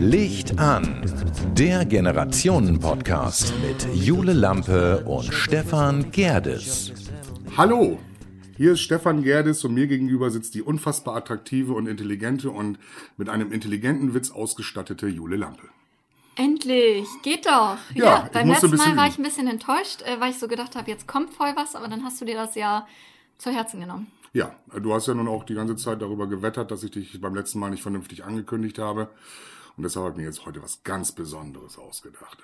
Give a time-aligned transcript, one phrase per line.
[0.00, 1.06] Licht an,
[1.56, 6.92] der Generationen-Podcast mit Jule Lampe und Stefan Gerdes.
[7.56, 8.00] Hallo,
[8.56, 12.80] hier ist Stefan Gerdes und mir gegenüber sitzt die unfassbar attraktive und intelligente und
[13.16, 15.68] mit einem intelligenten Witz ausgestattete Jule Lampe.
[16.36, 17.76] Endlich, geht doch.
[17.94, 20.76] Ja, Ja, beim letzten Mal war ich ein bisschen enttäuscht, äh, weil ich so gedacht
[20.76, 22.86] habe, jetzt kommt voll was, aber dann hast du dir das ja
[23.38, 24.10] zu Herzen genommen.
[24.32, 27.34] Ja, du hast ja nun auch die ganze Zeit darüber gewettert, dass ich dich beim
[27.34, 29.10] letzten Mal nicht vernünftig angekündigt habe.
[29.76, 32.38] Und deshalb habe ich mir jetzt heute was ganz Besonderes ausgedacht.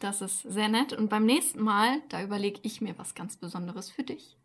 [0.00, 0.92] Das ist sehr nett.
[0.92, 4.36] Und beim nächsten Mal, da überlege ich mir was ganz Besonderes für dich.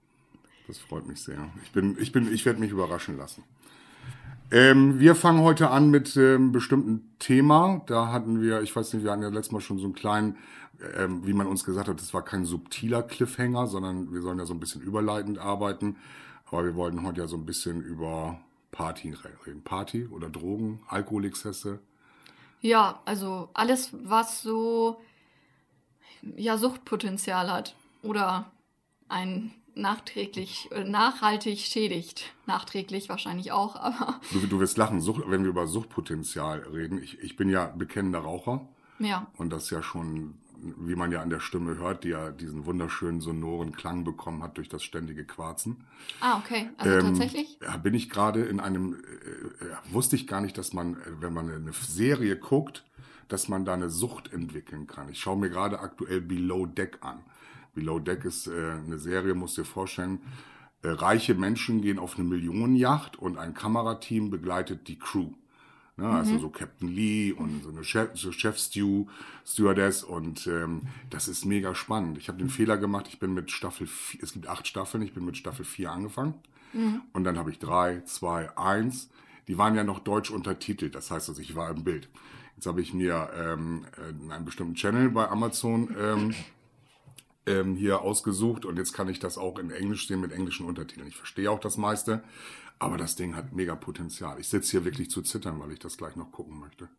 [0.67, 1.49] Das freut mich sehr.
[1.63, 3.43] Ich bin, ich bin, ich werde mich überraschen lassen.
[4.51, 7.83] Ähm, wir fangen heute an mit ähm, bestimmten Thema.
[7.85, 10.37] Da hatten wir, ich weiß nicht, wir hatten ja letztes Mal schon so einen kleinen,
[10.97, 14.45] ähm, wie man uns gesagt hat, das war kein subtiler Cliffhanger, sondern wir sollen ja
[14.45, 15.97] so ein bisschen überleitend arbeiten.
[16.47, 18.39] Aber wir wollten heute ja so ein bisschen über
[18.71, 19.61] Party reden.
[19.63, 21.79] Party oder Drogen, Alkoholexzesse.
[22.61, 24.99] Ja, also alles, was so
[26.21, 28.51] ja, Suchtpotenzial hat oder
[29.09, 32.33] ein nachträglich, äh, nachhaltig schädigt.
[32.45, 37.01] Nachträglich wahrscheinlich auch, aber Du, du wirst lachen, Sucht, wenn wir über Suchtpotenzial reden.
[37.01, 38.67] Ich, ich bin ja bekennender Raucher.
[38.99, 39.27] ja.
[39.37, 43.21] Und das ja schon, wie man ja an der Stimme hört, die ja diesen wunderschönen
[43.21, 45.85] sonoren Klang bekommen hat durch das ständige Quarzen.
[46.19, 46.69] Ah, okay.
[46.77, 47.57] Also Ähm, tatsächlich?
[47.81, 51.33] Bin ich gerade in einem, äh, äh, wusste ich gar nicht, dass man, äh, wenn
[51.33, 52.83] man eine Serie guckt,
[53.29, 55.07] dass man da eine Sucht entwickeln kann.
[55.09, 57.19] Ich schaue mir gerade aktuell Below Deck an.
[57.79, 58.51] Below Deck ist äh,
[58.85, 60.19] eine Serie, musst dir vorstellen,
[60.81, 65.31] äh, reiche Menschen gehen auf eine Millionenjacht und ein Kamerateam begleitet die Crew.
[65.97, 69.05] Ne, Also so Captain Lee und so eine Chef, so Chef Stew,
[69.45, 72.17] Stewardess und ähm, das ist mega spannend.
[72.17, 75.13] Ich habe den Fehler gemacht, ich bin mit Staffel 4, es gibt acht Staffeln, ich
[75.13, 76.35] bin mit Staffel 4 angefangen
[77.13, 79.09] und dann habe ich drei, zwei, eins.
[79.47, 82.07] Die waren ja noch deutsch untertitelt, das heißt, also ich war im Bild.
[82.55, 86.35] Jetzt habe ich mir ähm, äh, einen bestimmten Channel bei Amazon ähm,
[87.45, 91.07] ähm, hier ausgesucht und jetzt kann ich das auch in Englisch sehen mit englischen Untertiteln.
[91.07, 92.23] Ich verstehe auch das meiste,
[92.79, 94.39] aber das Ding hat mega Potenzial.
[94.39, 96.89] Ich sitze hier wirklich zu zittern, weil ich das gleich noch gucken möchte.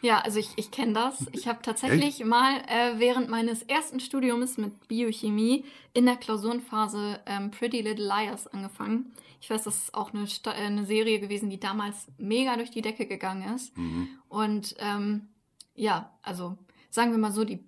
[0.00, 1.26] Ja, also ich, ich kenne das.
[1.32, 7.50] Ich habe tatsächlich mal äh, während meines ersten Studiums mit Biochemie in der Klausurenphase ähm,
[7.50, 9.12] Pretty Little Liars angefangen.
[9.40, 12.70] Ich weiß, das ist auch eine, Sta äh, eine Serie gewesen, die damals mega durch
[12.70, 13.72] die Decke gegangen ist.
[14.28, 15.28] Und ähm,
[15.74, 16.56] ja, also
[16.90, 17.64] sagen wir mal so, die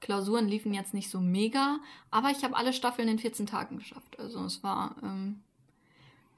[0.00, 1.78] Klausuren liefen jetzt nicht so mega,
[2.10, 4.18] aber ich habe alle Staffeln in 14 Tagen geschafft.
[4.18, 5.40] Also es war, ähm,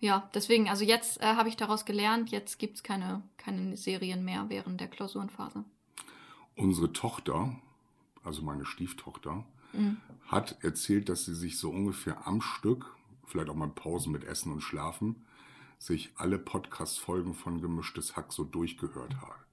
[0.00, 4.24] ja, deswegen, also jetzt äh, habe ich daraus gelernt, jetzt gibt es keine, keine Serien
[4.24, 5.64] mehr während der Klausurenphase.
[6.56, 7.56] Unsere Tochter,
[8.24, 9.44] also meine Stieftochter,
[10.26, 14.52] hat erzählt, dass sie sich so ungefähr am Stück, vielleicht auch mal Pausen mit Essen
[14.52, 15.24] und Schlafen,
[15.78, 19.47] sich alle Podcast-Folgen von Gemischtes Hack so durchgehört hat.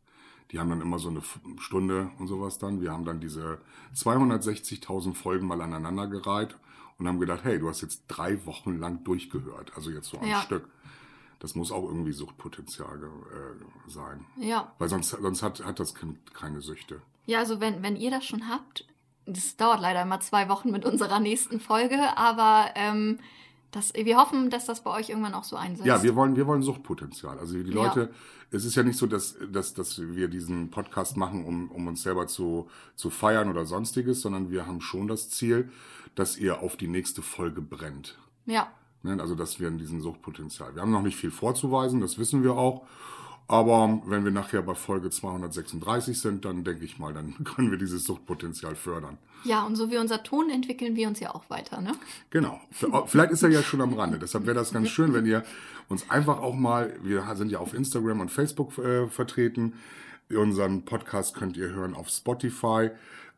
[0.51, 1.21] Die haben dann immer so eine
[1.59, 2.81] Stunde und sowas dann.
[2.81, 3.59] Wir haben dann diese
[3.95, 6.55] 260.000 Folgen mal aneinander gereiht
[6.97, 10.27] und haben gedacht, hey, du hast jetzt drei Wochen lang durchgehört, also jetzt so am
[10.27, 10.41] Ja.
[10.41, 10.69] Stück.
[11.39, 14.25] Das muss auch irgendwie Suchtpotenzial äh, sein.
[14.37, 14.71] Ja.
[14.79, 17.01] Weil sonst, sonst hat, hat das Kind keine Süchte.
[17.25, 18.85] Ja, also wenn, wenn ihr das schon habt,
[19.25, 23.19] das dauert leider immer zwei Wochen mit unserer nächsten Folge, aber ähm,
[23.75, 25.85] das, wir hoffen, dass das bei euch irgendwann auch so einsetzt.
[25.85, 27.37] Ja, wir wollen, wir wollen Suchtpotenzial.
[27.37, 27.83] Also die Ja.
[27.83, 28.09] Leute,
[28.51, 32.01] es ist ja nicht so, dass, dass, dass wir diesen Podcast machen, um, um uns
[32.01, 35.69] selber zu, zu feiern oder sonstiges, sondern wir haben schon das Ziel,
[36.15, 38.17] dass ihr auf die nächste Folge brennt.
[38.45, 38.67] ja.
[39.03, 39.17] Ne?
[39.21, 40.73] Also dass wir in diesen Suchtpotenzial.
[40.73, 42.87] Wir haben noch nicht viel vorzuweisen, das wissen wir auch.
[43.47, 47.77] Aber wenn wir nachher bei Folge 236 sind, dann denke ich mal, dann können wir
[47.77, 49.17] dieses Suchtpotenzial fördern.
[49.43, 51.91] Ja, und so wie unser Ton entwickeln wir uns ja auch weiter, ne?
[52.31, 52.59] Genau.
[53.05, 54.17] Vielleicht ist er ja schon am Rande.
[54.17, 55.43] Deshalb wäre das ganz schön, wenn ihr
[55.87, 59.73] uns einfach auch mal, wir sind ja auf Instagram und Facebook äh, vertreten.
[60.31, 62.89] Unseren Podcast könnt ihr hören auf Spotify,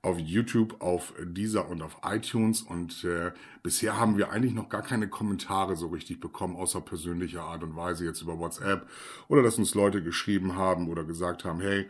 [0.01, 2.61] auf YouTube, auf Deezer und auf iTunes.
[2.61, 3.31] Und äh,
[3.63, 7.75] bisher haben wir eigentlich noch gar keine Kommentare so richtig bekommen, außer persönlicher Art und
[7.75, 8.88] Weise jetzt über WhatsApp.
[9.27, 11.88] Oder dass uns Leute geschrieben haben oder gesagt haben, hey,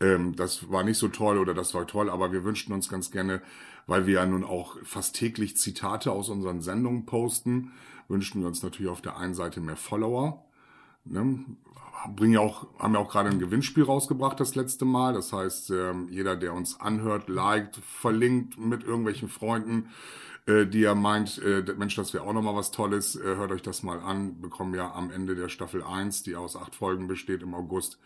[0.00, 3.10] ähm, das war nicht so toll oder das war toll, aber wir wünschten uns ganz
[3.10, 3.42] gerne,
[3.86, 7.72] weil wir ja nun auch fast täglich Zitate aus unseren Sendungen posten,
[8.08, 10.45] wünschten wir uns natürlich auf der einen Seite mehr Follower.
[11.06, 11.44] Ne?
[12.14, 15.14] Bringen ja auch, haben ja auch gerade ein Gewinnspiel rausgebracht das letzte Mal.
[15.14, 19.88] Das heißt, ähm, jeder, der uns anhört, liked, verlinkt mit irgendwelchen Freunden,
[20.46, 23.62] äh, die er meint, äh, Mensch, das wäre auch nochmal was Tolles, äh, hört euch
[23.62, 27.42] das mal an, bekommen ja am Ende der Staffel 1, die aus acht Folgen besteht
[27.42, 27.98] im August,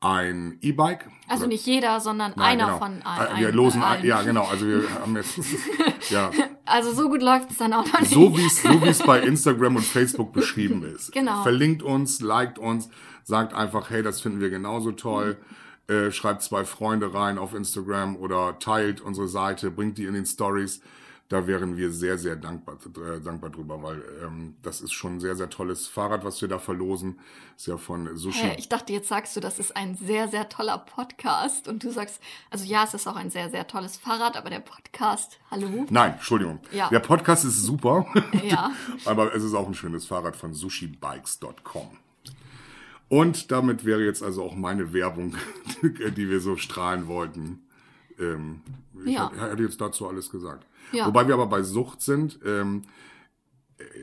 [0.00, 1.08] ein E-Bike.
[1.26, 2.78] Also Oder- nicht jeder, sondern Nein, einer genau.
[2.78, 3.40] von Äh, allen.
[3.40, 5.38] Wir losen ein, ja genau, also wir haben jetzt
[6.10, 6.30] ja,
[6.64, 8.12] Also so gut läuft es dann auch noch nicht.
[8.12, 11.12] so wie es so es bei Instagram und Facebook beschrieben ist.
[11.16, 11.42] Genau.
[11.42, 12.88] Verlinkt uns, liked uns,
[13.24, 15.38] sagt einfach, hey, das finden wir genauso toll.
[15.88, 20.26] Äh, schreibt zwei Freunde rein auf Instagram oder teilt unsere Seite, bringt die in den
[20.26, 20.80] Stories.
[21.28, 25.20] Da wären wir sehr, sehr dankbar, äh, dankbar drüber, weil ähm, das ist schon ein
[25.20, 27.18] sehr, sehr tolles Fahrrad, was wir da verlosen.
[27.56, 28.38] Ist ja von Sushi.
[28.38, 31.66] Hä, ich dachte, jetzt sagst du, das ist ein sehr, sehr toller Podcast.
[31.66, 32.20] Und du sagst,
[32.50, 35.84] also ja, es ist auch ein sehr, sehr tolles Fahrrad, aber der Podcast, hallo?
[35.90, 36.60] Nein, Entschuldigung.
[36.70, 36.88] Ja.
[36.90, 38.06] Der Podcast ist super.
[38.44, 38.70] Ja.
[39.04, 41.88] Aber es ist auch ein schönes Fahrrad von sushibikes.com.
[43.08, 45.34] Und damit wäre jetzt also auch meine Werbung,
[45.82, 47.62] die wir so strahlen wollten.
[48.18, 48.62] Ähm,
[49.04, 49.30] ich Ja.
[49.30, 50.66] hab- hätte jetzt dazu alles gesagt.
[50.92, 51.06] Ja.
[51.06, 52.38] Wobei wir aber bei Sucht sind.
[52.44, 52.82] Ähm,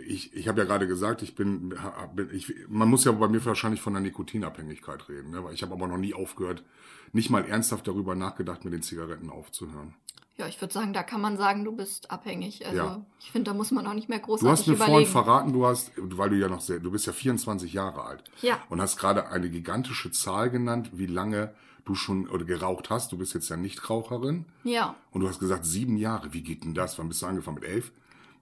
[0.08, 1.70] ich ich habe ja gerade gesagt, ich bin,
[2.16, 5.32] bin ich, man muss ja bei mir wahrscheinlich von der Nikotinabhängigkeit reden.
[5.32, 5.44] Ne?
[5.44, 6.64] Weil ich habe aber noch nie aufgehört,
[7.12, 9.96] nicht mal ernsthaft darüber nachgedacht, mit den Zigaretten aufzuhören.
[10.36, 12.66] Ja, ich würde sagen, da kann man sagen, du bist abhängig.
[12.66, 13.06] Also Ja.
[13.20, 15.12] ich finde, da muss man auch nicht mehr Du großartig hast mir vorhin überlegen.
[15.12, 18.24] verraten, du hast, weil du ja noch sehr, du bist ja 24 Jahre alt.
[18.42, 18.58] Ja.
[18.70, 21.54] Und hast gerade eine gigantische Zahl genannt, wie lange
[21.86, 23.12] du schon oder geraucht hast.
[23.12, 24.46] Du bist jetzt ja Nichtraucherin.
[24.64, 26.34] ja, Und du hast gesagt, sieben Jahre.
[26.34, 26.98] Wie geht denn das?
[27.00, 27.56] Wann bist du angefangen?
[27.60, 27.92] Mit elf?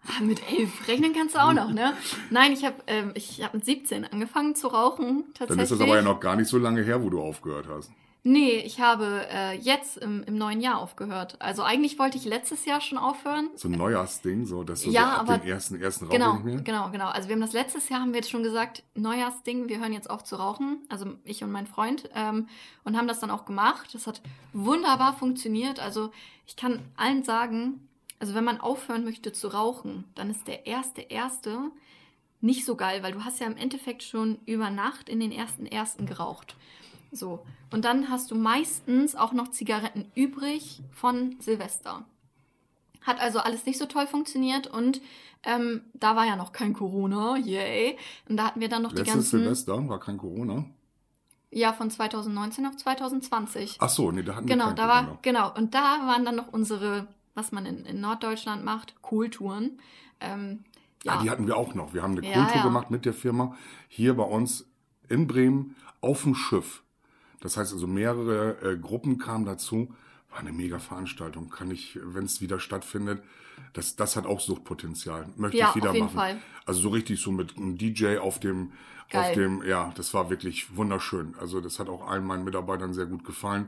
[0.08, 1.94] Ah, mit elf rechnen kannst du auch noch, ne?
[2.32, 5.48] Nein, ich habe ähm, ich hab mit 17 angefangen zu rauchen, tatsächlich.
[5.50, 7.92] Dann ist das aber ja noch gar nicht so lange her, wo du aufgehört hast.
[8.24, 11.38] Nee, ich habe äh, jetzt im, im neuen Jahr aufgehört.
[11.40, 13.50] Also eigentlich wollte ich letztes Jahr schon aufhören.
[13.56, 16.34] So ein Neujahrsding, so, dass du Ja, so ab aber- dem ersten, ersten Rauch Genau,
[16.36, 16.62] nicht mehr.
[16.62, 17.08] genau, genau.
[17.10, 20.08] Also wir haben das letztes Jahr, haben wir jetzt schon gesagt, Neujahrsding, wir hören jetzt
[20.10, 20.86] auf zu rauchen.
[20.88, 22.10] Also ich und mein Freund.
[22.14, 22.48] Ähm,
[22.84, 23.90] und haben das dann auch gemacht.
[23.94, 24.22] Das hat
[24.54, 25.80] wunderbar funktioniert.
[25.80, 26.12] Also
[26.46, 27.88] ich kann allen sagen,
[28.20, 31.58] also wenn man aufhören möchte zu rauchen, dann ist der erste, erste
[32.40, 35.66] nicht so geil, weil du hast ja im Endeffekt schon über Nacht in den ersten,
[35.66, 36.56] ersten geraucht.
[37.12, 37.46] So.
[37.72, 42.06] Und dann hast du meistens auch noch Zigaretten übrig von Silvester.
[43.02, 45.02] Hat also alles nicht so toll funktioniert und
[45.44, 47.98] ähm, da war ja noch kein Corona, yay.
[48.30, 49.40] Und da hatten wir dann noch die Letztes ganzen.
[49.40, 50.66] Silvester war kein Corona.
[51.50, 53.78] Ja, von 2019 auf 2020.
[53.80, 55.08] Ach so, nee, da hatten genau, wir kein da Corona.
[55.08, 55.54] war, genau.
[55.56, 59.80] Und da waren dann noch unsere, was man in, in Norddeutschland macht, Kohltouren.
[60.22, 60.64] Ähm,
[61.04, 61.94] Ja, Ah, die hatten wir auch noch.
[61.96, 62.64] Wir haben eine Ja, Kultur ja.
[62.64, 63.56] gemacht mit der Firma
[63.90, 64.70] hier bei uns
[65.10, 66.84] in Bremen auf dem Schiff.
[67.42, 69.94] Das heißt also mehrere äh, Gruppen kamen dazu.
[70.30, 71.50] War eine mega Veranstaltung.
[71.50, 73.22] Kann ich, wenn es wieder stattfindet,
[73.74, 75.28] das, das hat auch Suchtpotenzial.
[75.36, 76.16] Möchte Ja, ich wieder auf jeden machen.
[76.16, 76.38] Fall.
[76.66, 78.72] Also so richtig so mit einem DJ auf dem,
[79.08, 79.36] auf Geil.
[79.36, 81.36] dem, ja, das war wirklich wunderschön.
[81.40, 83.68] Also das hat auch allen meinen Mitarbeitern sehr gut gefallen.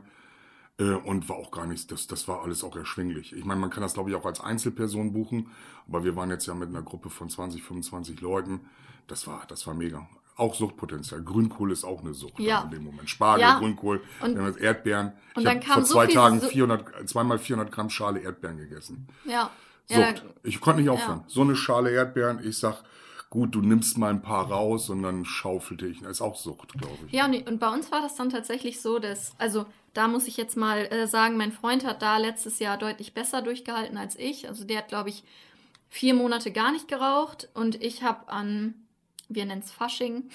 [0.78, 3.32] Äh, und war auch gar nichts, das, das war alles auch erschwinglich.
[3.32, 5.48] Ich meine, man kann das, glaube ich, auch als Einzelperson buchen,
[5.86, 8.60] aber wir waren jetzt ja mit einer Gruppe von 20, 25 Leuten.
[9.06, 10.08] Das war, das war mega.
[10.36, 11.22] Auch Suchtpotenzial.
[11.22, 12.62] Grünkohl ist auch eine Sucht Ja.
[12.62, 13.08] in dem Moment.
[13.08, 13.58] Spargel, Ja.
[13.58, 15.12] Grünkohl, Und- Erdbeeren.
[15.36, 18.56] und ich dann kam vor so zwei Tagen Su- 400, zweimal 400 Gramm Schale Erdbeeren
[18.58, 19.06] gegessen.
[19.24, 19.50] ja.
[19.88, 20.24] ja Sucht.
[20.42, 21.20] Ich konnte nicht aufhören.
[21.20, 21.24] Ja.
[21.28, 22.82] So eine Schale Erdbeeren, ich sag,
[23.30, 26.00] gut, du nimmst mal ein paar raus und dann schaufelte ich.
[26.00, 27.12] Das ist auch Sucht, glaube ich.
[27.12, 30.36] Ja, und, und bei uns war das dann tatsächlich so, dass, also da muss ich
[30.36, 34.48] jetzt mal äh, sagen, mein Freund hat da letztes Jahr deutlich besser durchgehalten als ich.
[34.48, 35.22] Also der hat, glaube ich,
[35.88, 38.74] vier Monate gar nicht geraucht und ich habe an,
[39.28, 40.28] wir nennen es Fasching,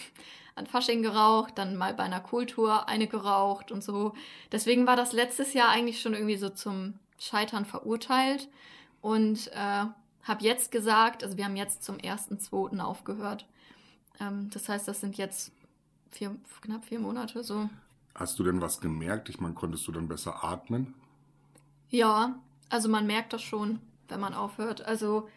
[0.56, 4.14] an Fasching geraucht, dann mal bei einer Kultur eine geraucht und so.
[4.52, 8.50] Deswegen war das letztes Jahr eigentlich schon irgendwie so zum Scheitern verurteilt
[9.02, 9.86] und äh,
[10.24, 12.80] habe jetzt gesagt, also wir haben jetzt zum 1.2.
[12.80, 13.46] aufgehört.
[14.20, 15.52] Ähm, das heißt, das sind jetzt
[16.12, 17.70] vier, knapp vier Monate so.
[18.16, 19.30] Hast du denn was gemerkt?
[19.30, 20.94] Ich meine, konntest du dann besser atmen?
[21.90, 22.36] Ja,
[22.70, 24.82] also man merkt das schon, wenn man aufhört.
[24.82, 25.30] Also,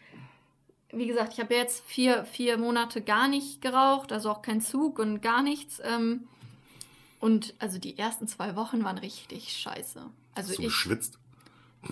[0.93, 4.99] wie gesagt, ich habe jetzt vier, vier Monate gar nicht geraucht, also auch kein Zug
[4.99, 5.81] und gar nichts.
[5.83, 6.27] Ähm,
[7.19, 10.01] und also die ersten zwei Wochen waren richtig scheiße.
[10.35, 11.19] Also Hast du ich, geschwitzt?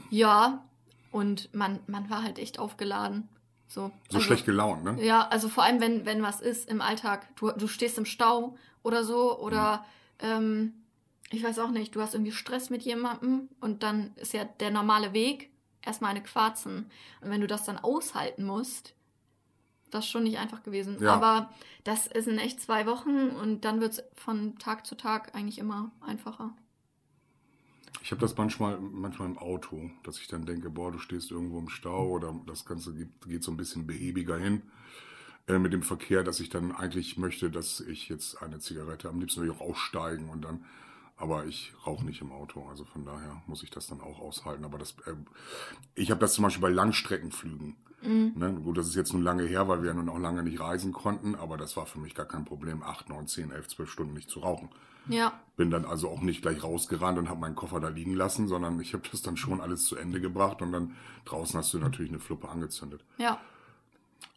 [0.10, 0.64] ja,
[1.12, 3.28] und man, man war halt echt aufgeladen.
[3.68, 4.98] So, So also, schlecht gelaunt, ne?
[5.02, 8.58] Ja, also vor allem, wenn, wenn was ist im Alltag, du, du stehst im Stau
[8.84, 9.86] oder so, oder
[10.20, 10.74] ähm,
[11.30, 14.72] ich weiß auch nicht, du hast irgendwie Stress mit jemandem und dann ist ja der
[14.72, 15.51] normale Weg
[15.86, 16.90] erstmal eine Quarzen.
[17.22, 18.94] Und wenn du das dann aushalten musst,
[19.92, 20.98] das ist schon nicht einfach gewesen.
[21.02, 21.14] Ja.
[21.14, 25.60] Aber das in echt zwei Wochen und dann wird es von Tag zu Tag eigentlich
[25.60, 26.54] immer einfacher.
[28.04, 31.60] Ich habe das manchmal, manchmal im Auto, dass ich dann denke, boah, du stehst irgendwo
[31.60, 34.64] im Stau oder das Ganze geht, geht so ein bisschen behäbiger hin
[35.48, 39.20] äh, mit dem Verkehr, dass ich dann eigentlich möchte, dass ich jetzt eine Zigarette, am
[39.20, 40.66] liebsten will ich auch aussteigen und dann
[41.22, 44.66] Aber ich rauche nicht im Auto, also von daher muss ich das dann auch aushalten.
[44.66, 45.14] Aber das, äh,
[45.94, 47.76] ich habe das zum Beispiel bei Langstreckenflügen.
[48.02, 48.34] Mhm.
[48.36, 48.54] Ne?
[48.54, 50.94] Gut, das ist jetzt nun lange her, weil wir ja nun auch lange nicht reisen
[50.94, 54.14] konnten, aber das war für mich gar kein Problem, acht, neun, zehn, elf, zwölf Stunden
[54.14, 54.70] nicht zu rauchen.
[55.08, 55.40] Ja.
[55.58, 58.80] Bin dann also auch nicht gleich rausgerannt und habe meinen Koffer da liegen lassen, sondern
[58.80, 62.12] ich habe das dann schon alles zu Ende gebracht und dann draußen hast du natürlich
[62.12, 63.04] eine Fluppe angezündet.
[63.20, 63.40] Ja.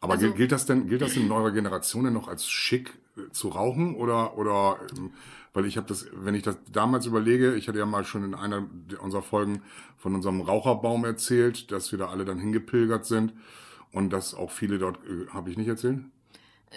[0.05, 3.31] Aber also, gilt das denn, gilt das in neuer Generation denn noch als schick äh,
[3.31, 5.11] zu rauchen oder oder ähm,
[5.53, 8.35] weil ich habe das, wenn ich das damals überlege, ich hatte ja mal schon in
[8.35, 8.67] einer
[9.01, 9.61] unserer Folgen
[9.97, 13.33] von unserem Raucherbaum erzählt, dass wir da alle dann hingepilgert sind
[13.93, 15.99] und dass auch viele dort, äh, habe ich nicht erzählt?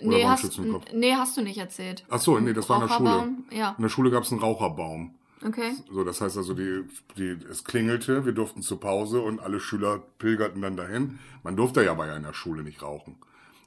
[0.00, 0.60] Oder nee hast,
[0.94, 2.04] nee, hast du nicht erzählt.
[2.08, 3.28] Ach so, nee, das war in der Schule.
[3.50, 3.74] Ja.
[3.76, 5.14] In der Schule gab es einen Raucherbaum.
[5.44, 5.72] Okay.
[5.90, 6.84] So, das heißt also, die,
[7.16, 11.18] die, es klingelte, wir durften zur Pause und alle Schüler pilgerten dann dahin.
[11.42, 13.16] Man durfte ja bei einer Schule nicht rauchen.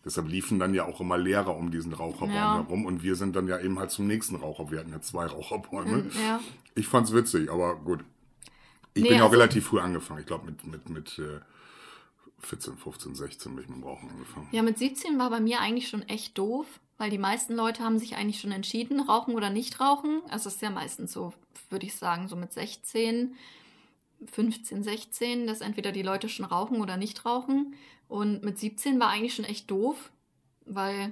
[0.03, 2.55] Deshalb liefen dann ja auch immer Lehrer um diesen Raucherbaum ja.
[2.55, 4.71] herum und wir sind dann ja eben halt zum nächsten Raucher.
[4.71, 5.97] Wir hatten ja zwei Raucherbäume.
[5.97, 6.39] Hm, ja.
[6.73, 8.03] Ich fand's witzig, aber gut.
[8.93, 10.21] Ich nee, bin ja also, auch relativ früh angefangen.
[10.21, 11.39] Ich glaube mit, mit, mit äh,
[12.39, 14.47] 14, 15, 16 bin ich mit dem Rauchen angefangen.
[14.51, 16.65] Ja, mit 17 war bei mir eigentlich schon echt doof,
[17.01, 20.21] weil die meisten Leute haben sich eigentlich schon entschieden, rauchen oder nicht rauchen.
[20.29, 21.33] Also es ist ja meistens so,
[21.71, 23.33] würde ich sagen, so mit 16,
[24.31, 27.73] 15, 16, dass entweder die Leute schon rauchen oder nicht rauchen.
[28.07, 30.11] Und mit 17 war eigentlich schon echt doof,
[30.67, 31.11] weil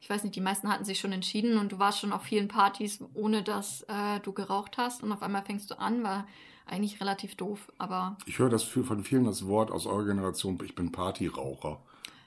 [0.00, 2.48] ich weiß nicht, die meisten hatten sich schon entschieden und du warst schon auf vielen
[2.48, 6.26] Partys, ohne dass äh, du geraucht hast und auf einmal fängst du an, war
[6.66, 8.16] eigentlich relativ doof, aber.
[8.26, 11.80] Ich höre das für, von vielen das Wort aus eurer Generation, ich bin Partyraucher.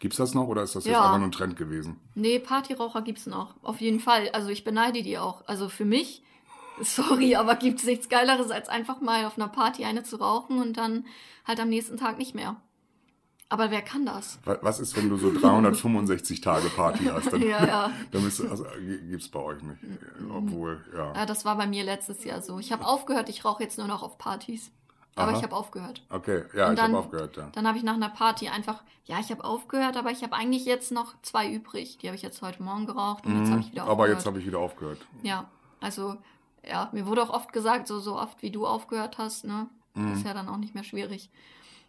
[0.05, 1.03] Gibt's das noch oder ist das jetzt ja.
[1.03, 2.00] einfach nur ein Trend gewesen?
[2.13, 3.55] Nee, Partyraucher gibt's noch.
[3.63, 4.29] Auf jeden Fall.
[4.33, 5.41] Also ich beneide die auch.
[5.47, 6.21] Also für mich,
[6.79, 10.77] sorry, aber gibt's nichts Geileres, als einfach mal auf einer Party eine zu rauchen und
[10.77, 11.07] dann
[11.43, 12.55] halt am nächsten Tag nicht mehr.
[13.50, 14.38] Aber wer kann das?
[14.43, 17.33] Was ist, wenn du so 365 Tage Party hast?
[17.33, 17.91] Dann, ja, ja.
[18.12, 18.63] dann ist, also,
[19.09, 19.79] gibt's bei euch nicht.
[20.31, 21.15] Obwohl, ja.
[21.15, 22.59] Ja, das war bei mir letztes Jahr so.
[22.59, 24.71] Ich habe aufgehört, ich rauche jetzt nur noch auf Partys.
[25.15, 25.38] Aber Aha.
[25.38, 26.03] ich habe aufgehört.
[26.10, 27.50] Okay, ja, und ich habe aufgehört, ja.
[27.53, 30.65] Dann habe ich nach einer Party einfach, ja, ich habe aufgehört, aber ich habe eigentlich
[30.65, 31.98] jetzt noch zwei übrig.
[32.00, 34.00] Die habe ich jetzt heute Morgen geraucht und mhm, jetzt habe ich wieder aufgehört.
[34.00, 35.00] Aber jetzt habe ich wieder aufgehört.
[35.24, 36.17] Ja, also,
[36.67, 40.13] ja, mir wurde auch oft gesagt, so, so oft wie du aufgehört hast, ne, mhm.
[40.13, 41.29] ist ja dann auch nicht mehr schwierig.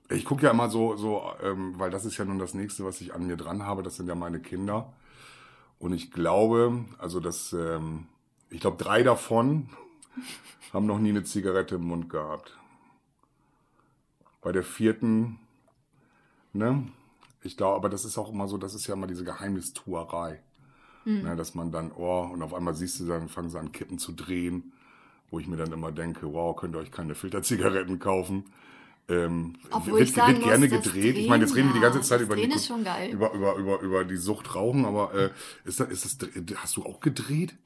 [0.08, 3.00] Ich gucke ja immer so, so ähm, weil das ist ja nun das nächste, was
[3.00, 3.82] ich an mir dran habe.
[3.82, 4.92] Das sind ja meine Kinder.
[5.80, 8.06] Und ich glaube, also das, ähm,
[8.50, 9.68] ich glaube, drei davon
[10.72, 12.56] haben noch nie eine Zigarette im Mund gehabt.
[14.46, 15.40] Bei der vierten,
[16.52, 16.86] ne?
[17.42, 20.40] Ich glaube, aber das ist auch immer so, das ist ja immer diese Geheimnistuerei.
[21.04, 21.22] Mhm.
[21.22, 23.98] Ne, dass man dann, oh, und auf einmal siehst du dann, fangen sie an, Kippen
[23.98, 24.72] zu drehen,
[25.32, 28.44] wo ich mir dann immer denke, wow, könnt ihr euch keine Filterzigaretten kaufen.
[29.08, 31.16] Ähm, Obwohl wird, wird gerne muss, gedreht.
[31.16, 32.44] Drehen, ich meine, jetzt reden wir die ganze Zeit über die,
[33.10, 35.30] über, über, über, über die Sucht Rauchen, aber äh,
[35.64, 37.56] ist das, ist das, hast du auch gedreht?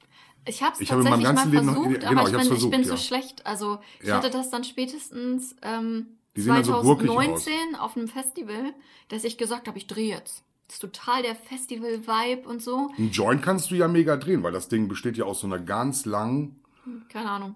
[0.47, 2.71] Ich habe es tatsächlich hab mal versucht, noch, genau, aber ich, ich, bin, versucht, ich
[2.71, 2.87] bin ja.
[2.87, 3.45] so schlecht.
[3.45, 4.15] Also ich ja.
[4.15, 8.73] hatte das dann spätestens ähm, die 2019 so auf einem Festival,
[9.09, 10.43] dass ich gesagt habe, ich drehe jetzt.
[10.67, 12.91] Das ist total der Festival-Vibe und so.
[12.97, 15.59] Ein Joint kannst du ja mega drehen, weil das Ding besteht ja aus so einer
[15.59, 16.61] ganz langen...
[17.09, 17.55] Keine Ahnung.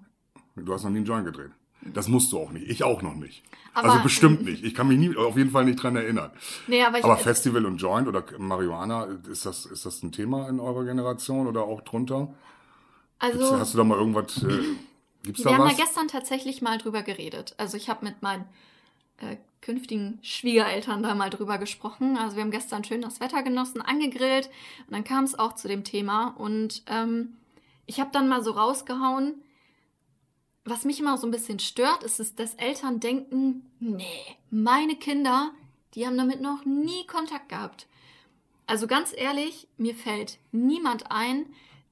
[0.56, 1.52] Du hast noch nie einen Joint gedreht.
[1.82, 2.68] Das musst du auch nicht.
[2.70, 3.44] Ich auch noch nicht.
[3.74, 4.64] Aber, also bestimmt nicht.
[4.64, 6.32] Ich kann mich nie, auf jeden Fall nicht dran erinnern.
[6.68, 10.50] Nee, aber, ich, aber Festival und Joint oder Marihuana, ist das, ist das ein Thema
[10.50, 12.34] in eurer Generation oder auch drunter?
[13.20, 14.60] Also, hast du da mal irgendwas, äh,
[15.26, 15.58] gibt's da was?
[15.58, 17.56] Wir haben da gestern tatsächlich mal drüber geredet.
[17.58, 18.46] Also ich habe mit meinen
[19.18, 22.18] äh, künftigen Schwiegereltern da mal drüber gesprochen.
[22.18, 24.50] Also wir haben gestern schön das Wetter genossen, angegrillt
[24.88, 27.38] und dann kam es auch zu dem Thema und ähm,
[27.88, 29.42] ich habe dann mal so rausgehauen,
[30.66, 35.52] was mich immer so ein bisschen stört, ist, es, dass Eltern denken, nee, meine Kinder,
[35.94, 37.88] die haben damit noch nie Kontakt gehabt.
[38.68, 41.46] Also ganz ehrlich, mir fällt niemand ein,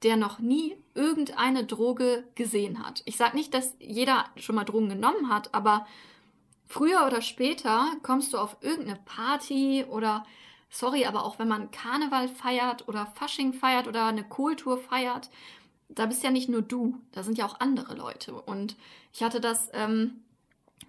[0.03, 3.01] der noch nie irgendeine Droge gesehen hat.
[3.05, 5.87] Ich sage nicht, dass jeder schon mal Drogen genommen hat, aber
[6.67, 10.25] früher oder später kommst du auf irgendeine Party oder,
[10.69, 15.29] sorry, aber auch wenn man Karneval feiert oder Fasching feiert oder eine Kultur feiert,
[15.89, 18.33] da bist ja nicht nur du, da sind ja auch andere Leute.
[18.33, 18.75] Und
[19.13, 20.21] ich hatte das ähm,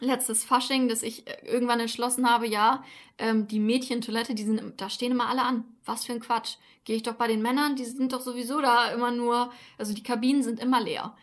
[0.01, 2.85] letztes Fasching, dass ich äh, irgendwann entschlossen habe, ja,
[3.19, 5.65] ähm, die Mädchentoilette, die sind, da stehen immer alle an.
[5.85, 6.57] Was für ein Quatsch.
[6.85, 10.03] Gehe ich doch bei den Männern, die sind doch sowieso da immer nur, also die
[10.03, 11.15] Kabinen sind immer leer.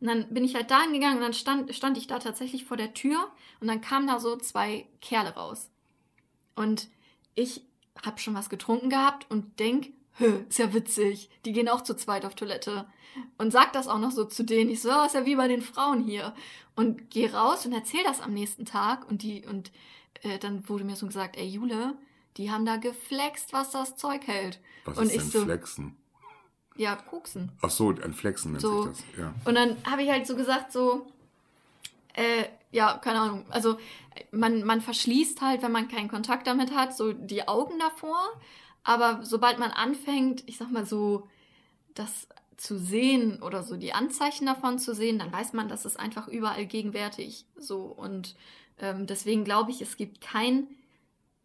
[0.00, 2.76] Und dann bin ich halt da hingegangen und dann stand, stand ich da tatsächlich vor
[2.76, 3.30] der Tür
[3.60, 5.70] und dann kamen da so zwei Kerle raus.
[6.54, 6.88] Und
[7.34, 7.62] ich
[8.04, 9.92] habe schon was getrunken gehabt und denk,
[10.48, 12.86] ist ja witzig, die gehen auch zu zweit auf Toilette.
[13.38, 14.70] Und sag das auch noch so zu denen.
[14.70, 16.34] Ich so, oh, ist ja wie bei den Frauen hier.
[16.74, 19.08] Und geh raus und erzähl das am nächsten Tag.
[19.08, 19.72] Und die, und
[20.22, 21.94] äh, dann wurde mir so gesagt, ey Jule,
[22.36, 24.60] die haben da geflext, was das Zeug hält.
[24.84, 25.96] Was und ist denn so, flexen?
[26.76, 27.52] ja, koksen.
[27.62, 28.82] Ach so, entflexen nennt So.
[28.82, 29.18] sich das.
[29.18, 29.34] Ja.
[29.44, 31.06] Und dann habe ich halt so gesagt, so,
[32.12, 33.78] äh, ja, keine Ahnung, also
[34.30, 38.18] man, man verschließt halt, wenn man keinen Kontakt damit hat, so die Augen davor.
[38.86, 41.26] Aber sobald man anfängt, ich sag mal so,
[41.94, 45.96] das zu sehen oder so die Anzeichen davon zu sehen, dann weiß man, dass es
[45.96, 47.82] einfach überall gegenwärtig so.
[47.82, 48.36] Und
[48.78, 50.68] ähm, deswegen glaube ich, es gibt keinen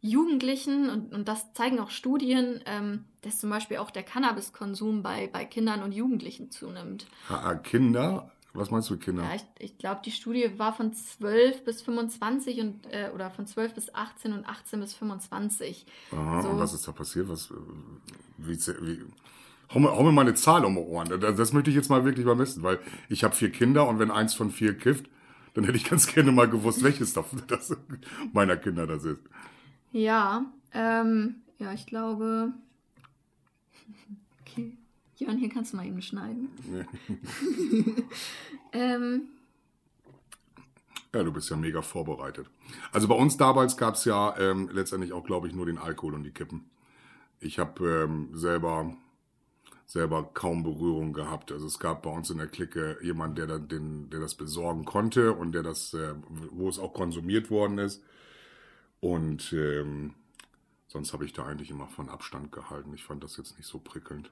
[0.01, 5.27] Jugendlichen, und, und das zeigen auch Studien, ähm, dass zum Beispiel auch der Cannabiskonsum bei,
[5.27, 7.07] bei Kindern und Jugendlichen zunimmt.
[7.55, 8.31] Kinder?
[8.53, 9.23] Was meinst du mit Kinder?
[9.23, 13.47] Ja, ich, ich glaube, die Studie war von 12 bis 25 und äh, oder von
[13.47, 15.85] 12 bis 18 und 18 bis 25.
[16.11, 16.49] Aha, so.
[16.49, 17.29] Und was ist da passiert?
[17.29, 17.53] Was, äh,
[18.37, 19.05] wie, wie,
[19.73, 21.21] hau, mir, hau mir mal eine Zahl um die Ohren.
[21.21, 23.99] Das, das möchte ich jetzt mal wirklich mal messen, weil ich habe vier Kinder und
[23.99, 25.05] wenn eins von vier kifft,
[25.53, 27.75] dann hätte ich ganz gerne mal gewusst, welches davon das
[28.33, 29.21] meiner Kinder das ist.
[29.93, 32.53] Ja, ähm, ja, ich glaube.
[34.53, 34.77] Okay.
[35.21, 36.49] Jörn, hier kannst du mal eben schneiden.
[38.73, 39.27] ähm,
[41.13, 42.49] Ja, du bist ja mega vorbereitet.
[42.91, 46.15] Also bei uns damals gab es ja ähm, letztendlich auch, glaube ich, nur den Alkohol
[46.15, 46.71] und die Kippen.
[47.39, 48.95] Ich habe ähm, selber
[49.85, 51.51] selber kaum Berührung gehabt.
[51.51, 55.33] Also es gab bei uns in der Clique jemand, der, den, der das besorgen konnte
[55.33, 56.15] und der das, äh,
[56.51, 58.01] wo es auch konsumiert worden ist.
[59.01, 60.13] Und ähm,
[60.87, 62.93] sonst habe ich da eigentlich immer von Abstand gehalten.
[62.93, 64.31] Ich fand das jetzt nicht so prickelnd.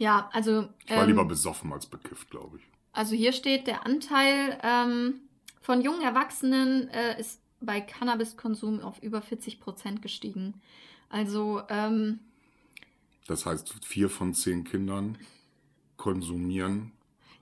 [0.00, 0.66] Ja, also.
[0.86, 2.62] Ich war ähm, lieber besoffen als bekifft, glaube ich.
[2.92, 5.20] Also hier steht, der Anteil ähm,
[5.60, 10.54] von jungen Erwachsenen äh, ist bei Cannabiskonsum auf über 40 Prozent gestiegen.
[11.10, 12.20] Also ähm,
[13.26, 15.18] Das heißt, vier von zehn Kindern
[15.98, 16.92] konsumieren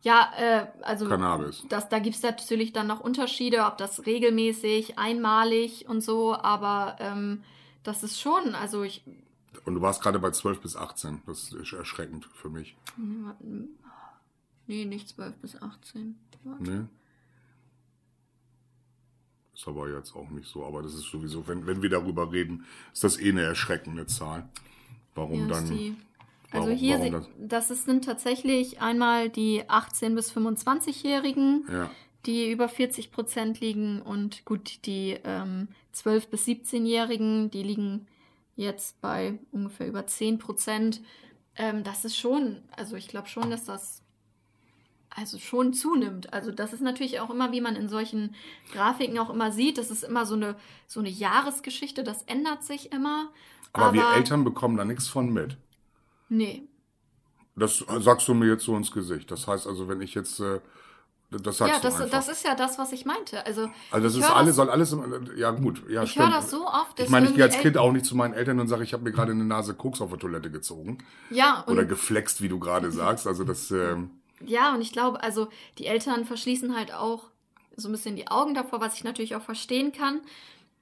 [0.02, 1.64] ja, äh, also Cannabis.
[1.68, 6.96] das, da gibt es natürlich dann noch Unterschiede, ob das regelmäßig, einmalig und so, aber
[7.00, 7.42] ähm,
[7.82, 9.02] das ist schon, also ich,
[9.64, 11.22] Und du warst gerade bei 12 bis 18.
[11.26, 12.76] Das ist erschreckend für mich.
[14.66, 16.18] nee, nicht 12 bis 18.
[16.44, 16.62] Warte.
[16.62, 16.88] Ne?
[19.54, 20.64] Ist aber jetzt auch nicht so.
[20.64, 24.48] Aber das ist sowieso, wenn, wenn wir darüber reden, ist das eh eine erschreckende Zahl.
[25.14, 25.66] Warum Hier dann?
[25.68, 25.96] die.
[26.50, 31.90] Also warum- hier, warum das ist, sind tatsächlich einmal die 18- bis 25-Jährigen, Ja.
[32.24, 38.06] die über 40 Prozent liegen und gut, die ähm, 12- bis 17-Jährigen, die liegen
[38.58, 41.00] jetzt bei ungefähr über 10 Prozent.
[41.56, 44.02] Ähm, das ist schon, also ich glaube schon, dass das
[45.10, 46.32] also schon zunimmt.
[46.32, 48.34] Also das ist natürlich auch immer, wie man in solchen
[48.73, 52.92] Grafiken auch immer sieht, das ist immer so eine, so eine Jahresgeschichte, das ändert sich
[52.92, 53.30] immer.
[53.73, 55.56] Aber, wir Eltern bekommen da nichts von mit.
[56.28, 56.68] Nee,
[57.56, 59.30] Das sagst du mir jetzt so ins Gesicht.
[59.30, 60.60] Das heißt also, wenn ich jetzt, äh,
[61.30, 62.19] das sagst ja, das, du einfach.
[62.19, 63.45] das ist ja das, was ich meinte.
[63.45, 64.97] Also, also das ist alles, das- soll alles,
[65.36, 67.93] ja gut, ja Ich höre das so oft, Ich meine, ich gehe als Kind auch
[67.93, 70.19] nicht zu meinen Eltern und sage, ich habe mir gerade eine Nase Koks auf der
[70.19, 70.99] Toilette gezogen.
[71.30, 73.26] Ja, Oder geflext, wie du gerade sagst.
[73.26, 74.10] Also das, ähm,
[74.41, 77.25] ja, und ich glaube, also die Eltern verschließen halt auch
[77.76, 80.21] so ein bisschen die Augen davor, was ich natürlich auch verstehen kann.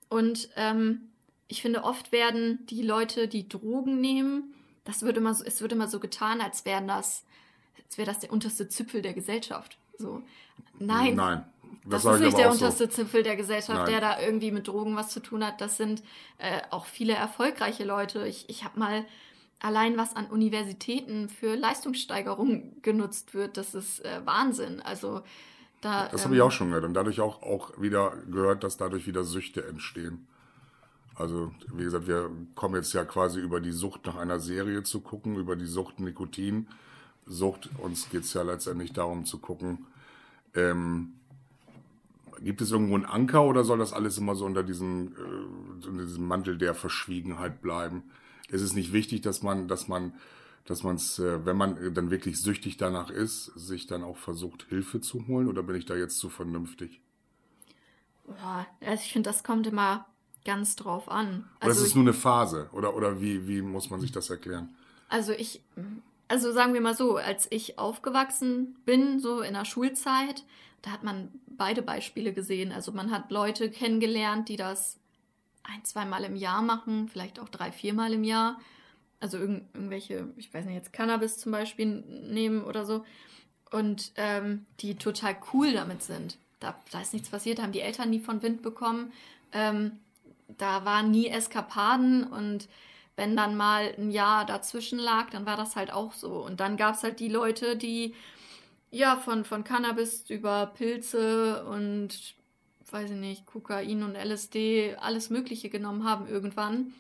[0.09, 1.11] Und ähm,
[1.48, 4.54] ich finde, oft werden die Leute, die Drogen nehmen,
[4.85, 7.24] das wird immer so, es wird immer so getan, als wären das,
[7.85, 9.78] als wäre das der unterste Zipfel der Gesellschaft.
[9.98, 10.22] So.
[10.78, 11.44] Nein, nein.
[11.88, 12.64] Das, sag ist ich nicht der auch so.
[12.64, 13.90] unterste Zipfel der Gesellschaft, Nein.
[13.90, 15.61] der da irgendwie mit Drogen was zu tun hat.
[15.61, 16.02] Das sind
[16.38, 18.26] äh, auch viele erfolgreiche Leute.
[18.26, 19.04] Ich, ich habe mal
[19.61, 23.56] allein was an Universitäten für Leistungssteigerung genutzt wird.
[23.56, 24.80] Das ist äh, Wahnsinn.
[24.80, 25.22] Also
[25.80, 26.09] da.
[26.09, 29.06] Das ähm, habe ich auch schon gehört und dadurch auch, auch wieder gehört, dass dadurch
[29.06, 30.26] wieder Süchte entstehen.
[31.14, 35.00] Also, wie gesagt, wir kommen jetzt ja quasi über die Sucht nach einer Serie zu
[35.00, 36.68] gucken, über die Sucht Nikotin.
[37.26, 39.86] Sucht, uns geht es ja letztendlich darum zu gucken,
[40.54, 41.12] ähm,
[42.40, 46.04] gibt es irgendwo einen Anker oder soll das alles immer so unter diesem, äh, unter
[46.04, 48.04] diesem Mantel der Verschwiegenheit bleiben?
[48.48, 50.12] Ist es nicht wichtig, dass man, dass man,
[50.66, 54.66] dass man es, äh, wenn man dann wirklich süchtig danach ist, sich dann auch versucht,
[54.68, 55.48] Hilfe zu holen?
[55.48, 57.00] Oder bin ich da jetzt zu vernünftig?
[58.26, 60.06] Boah, also ich finde, das kommt immer
[60.44, 61.48] ganz drauf an.
[61.58, 62.68] Oder Also ist es ich- nur eine Phase?
[62.72, 64.74] Oder, oder wie, wie muss man sich das erklären?
[65.08, 65.62] Also ich,
[66.28, 70.44] also sagen wir mal so, als ich aufgewachsen bin, so in der Schulzeit,
[70.82, 72.72] da hat man beide Beispiele gesehen.
[72.72, 74.98] Also man hat Leute kennengelernt, die das
[75.62, 78.60] ein, zweimal im Jahr machen, vielleicht auch drei, viermal im Jahr.
[79.20, 83.04] Also irgend, irgendwelche, ich weiß nicht, jetzt Cannabis zum Beispiel nehmen oder so.
[83.70, 86.38] Und ähm, die total cool damit sind.
[86.60, 89.12] Da, da ist nichts passiert, da haben die Eltern nie von Wind bekommen.
[89.52, 89.92] Ähm,
[90.48, 92.68] da waren nie Eskapaden und
[93.16, 96.44] wenn dann mal ein Jahr dazwischen lag, dann war das halt auch so.
[96.44, 98.14] Und dann gab es halt die Leute, die
[98.90, 102.35] ja von, von Cannabis über Pilze und
[102.90, 106.94] weiß ich nicht, Kokain und LSD, alles Mögliche genommen haben irgendwann.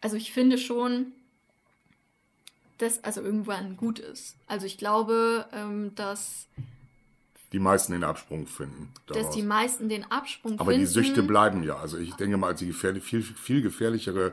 [0.00, 1.12] Also ich finde schon,
[2.78, 4.36] das also irgendwann gut ist.
[4.46, 6.46] Also ich glaube, ähm, dass
[7.52, 8.92] die meisten den Absprung finden.
[9.06, 9.26] Daraus.
[9.26, 10.70] Dass die meisten den Absprung Aber finden.
[10.70, 11.76] Aber die Süchte bleiben ja.
[11.76, 14.32] Also ich denke mal, die gefährlich, viel, viel gefährlichere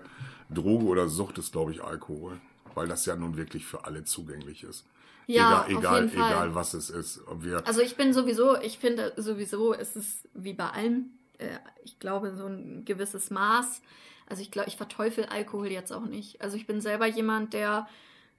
[0.49, 2.39] Droge oder Sucht ist, glaube ich, Alkohol.
[2.75, 4.85] Weil das ja nun wirklich für alle zugänglich ist.
[5.27, 7.21] Ja, egal, egal, egal was es ist.
[7.63, 11.47] Also ich bin sowieso, ich finde sowieso, ist es wie bei allem, äh,
[11.83, 13.81] ich glaube, so ein gewisses Maß.
[14.27, 16.41] Also ich glaube, ich verteufel Alkohol jetzt auch nicht.
[16.41, 17.87] Also ich bin selber jemand, der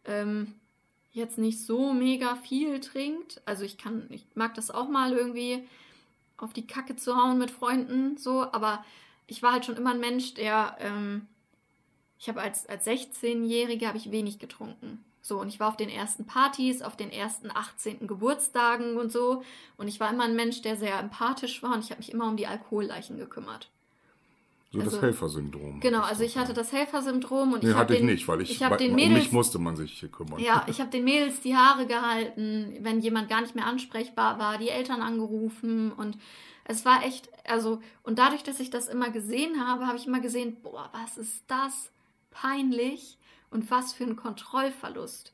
[0.05, 0.55] ähm,
[1.15, 3.41] jetzt nicht so mega viel trinkt.
[3.47, 5.67] Also ich kann, ich mag das auch mal irgendwie
[6.37, 8.85] auf die Kacke zu hauen mit Freunden, so, aber
[9.27, 11.27] ich war halt schon immer ein Mensch, der, ähm,
[12.19, 15.03] ich habe als, als 16-Jährige habe ich wenig getrunken.
[15.23, 18.07] So, und ich war auf den ersten Partys, auf den ersten 18.
[18.07, 19.43] Geburtstagen und so.
[19.79, 22.29] Und ich war immer ein Mensch, der sehr empathisch war und ich habe mich immer
[22.29, 23.71] um die Alkoholleichen gekümmert.
[24.75, 25.79] So also, das Helfersyndrom.
[25.79, 28.51] Genau, also ich hatte das Helfersyndrom und nee, ich hatte ich den, nicht, weil ich,
[28.51, 30.41] ich den Mädels, um mich musste man sich hier kümmern.
[30.41, 34.59] Ja, ich habe den Mädels die Haare gehalten, wenn jemand gar nicht mehr ansprechbar war,
[34.59, 36.19] die Eltern angerufen und
[36.65, 40.21] es war echt, also und dadurch, dass ich das immer gesehen habe, habe ich immer
[40.21, 41.93] gesehen, boah, was ist das
[42.33, 43.19] peinlich
[43.51, 45.33] und was für ein Kontrollverlust.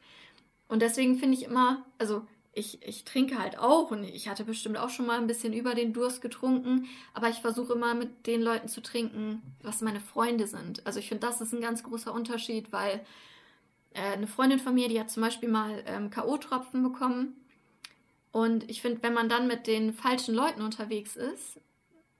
[0.68, 4.76] Und deswegen finde ich immer, also ich, ich trinke halt auch und ich hatte bestimmt
[4.76, 8.42] auch schon mal ein bisschen über den Durst getrunken, aber ich versuche immer mit den
[8.42, 10.84] Leuten zu trinken, was meine Freunde sind.
[10.86, 13.04] Also ich finde, das ist ein ganz großer Unterschied, weil
[13.94, 17.36] äh, eine Freundin von mir, die hat zum Beispiel mal ähm, K.O.-Tropfen bekommen.
[18.32, 21.60] Und ich finde, wenn man dann mit den falschen Leuten unterwegs ist,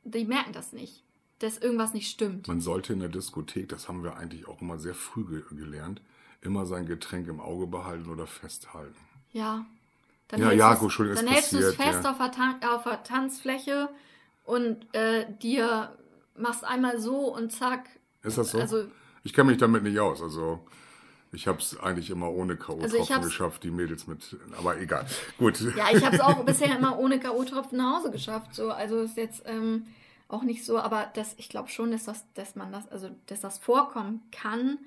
[0.05, 1.05] die merken das nicht,
[1.41, 2.49] dass irgendwas nicht stimmt.
[2.49, 6.01] Man sollte in der Diskothek, das haben wir eigentlich auch immer sehr früh ge gelernt,
[6.41, 8.97] immer sein Getränk im Auge behalten oder festhalten.
[9.33, 9.67] Ja,
[10.31, 12.11] dann ja, Jago, ist Dann hältst du es fest ja.
[12.11, 13.89] auf, der Tan auf der Tanzfläche
[14.45, 15.97] und äh, dir
[16.37, 17.89] machst einmal so und zack.
[18.23, 18.59] Ist das so?
[18.59, 18.85] Also,
[19.25, 20.23] ich kenne mich damit nicht aus.
[20.23, 20.65] Also
[21.33, 24.37] ich habe es eigentlich immer ohne K.O.-Tropfen also geschafft, die Mädels mit.
[24.59, 25.07] Aber egal.
[25.39, 25.61] Gut.
[25.77, 28.55] Ja, ich habe es auch bisher immer ohne K.O.-Tropfen nach Hause geschafft.
[28.55, 29.87] So, also ist jetzt ähm,
[30.29, 33.41] auch nicht so, aber das, ich glaube schon, dass das, dass man das, also dass
[33.41, 34.79] das vorkommen kann.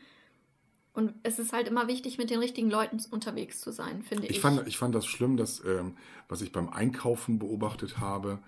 [0.93, 4.31] Und es ist halt immer wichtig, mit den richtigen Leuten unterwegs zu sein, finde ich.
[4.31, 5.97] Ich fand, ich fand das schlimm, dass, ähm,
[6.29, 8.39] was ich beim Einkaufen beobachtet habe,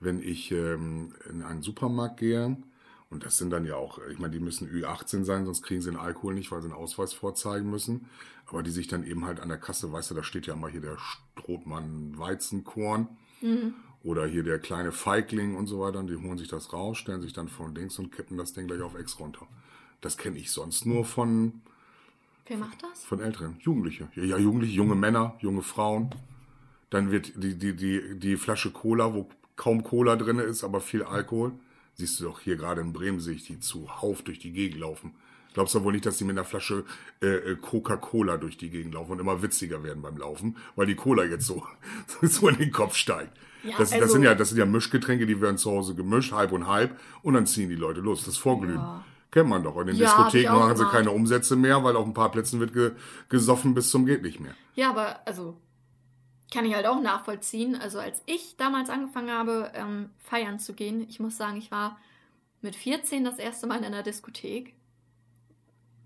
[0.00, 2.58] wenn ich ähm, in einen Supermarkt gehe,
[3.14, 5.90] und das sind dann ja auch, ich meine, die müssen Ü18 sein, sonst kriegen sie
[5.90, 8.06] den Alkohol nicht, weil sie einen Ausweis vorzeigen müssen.
[8.46, 10.68] Aber die sich dann eben halt an der Kasse, weißt du, da steht ja immer
[10.68, 13.08] hier der Strothmann Weizenkorn
[13.40, 13.74] mhm.
[14.02, 16.00] oder hier der kleine Feigling und so weiter.
[16.00, 18.66] Und die holen sich das raus, stellen sich dann vor links und kippen das Ding
[18.66, 19.46] gleich auf Ex runter.
[20.00, 21.62] Das kenne ich sonst nur von
[22.46, 23.04] Wer macht das?
[23.04, 23.56] Von Älteren.
[23.60, 24.08] Jugendliche.
[24.14, 26.10] Ja, ja, Jugendliche, junge Männer, junge Frauen.
[26.90, 31.02] Dann wird die, die, die, die Flasche Cola, wo kaum Cola drin ist, aber viel
[31.02, 31.52] Alkohol.
[31.94, 35.14] Siehst du doch hier gerade in Bremen, sehe ich die zuhauf durch die Gegend laufen.
[35.54, 36.84] Glaubst du wohl nicht, dass die mit einer Flasche
[37.22, 40.96] äh, äh, Coca-Cola durch die Gegend laufen und immer witziger werden beim Laufen, weil die
[40.96, 41.64] Cola jetzt so,
[42.22, 43.36] so in den Kopf steigt.
[43.62, 46.32] Ja, das, also, das, sind ja, das sind ja Mischgetränke, die werden zu Hause gemischt,
[46.32, 48.24] halb und halb, und dann ziehen die Leute los.
[48.24, 48.76] Das Vorglühen.
[48.76, 49.04] Ja.
[49.34, 49.76] Kennt man doch.
[49.78, 52.72] In den ja, Diskotheken machen sie keine Umsätze mehr, weil auf ein paar Plätzen wird
[52.72, 52.92] ge
[53.28, 54.54] gesoffen bis zum geht nicht mehr.
[54.76, 55.56] Ja, aber also
[56.52, 57.74] kann ich halt auch nachvollziehen.
[57.74, 61.98] Also als ich damals angefangen habe, ähm, feiern zu gehen, ich muss sagen, ich war
[62.62, 64.76] mit 14 das erste Mal in einer Diskothek.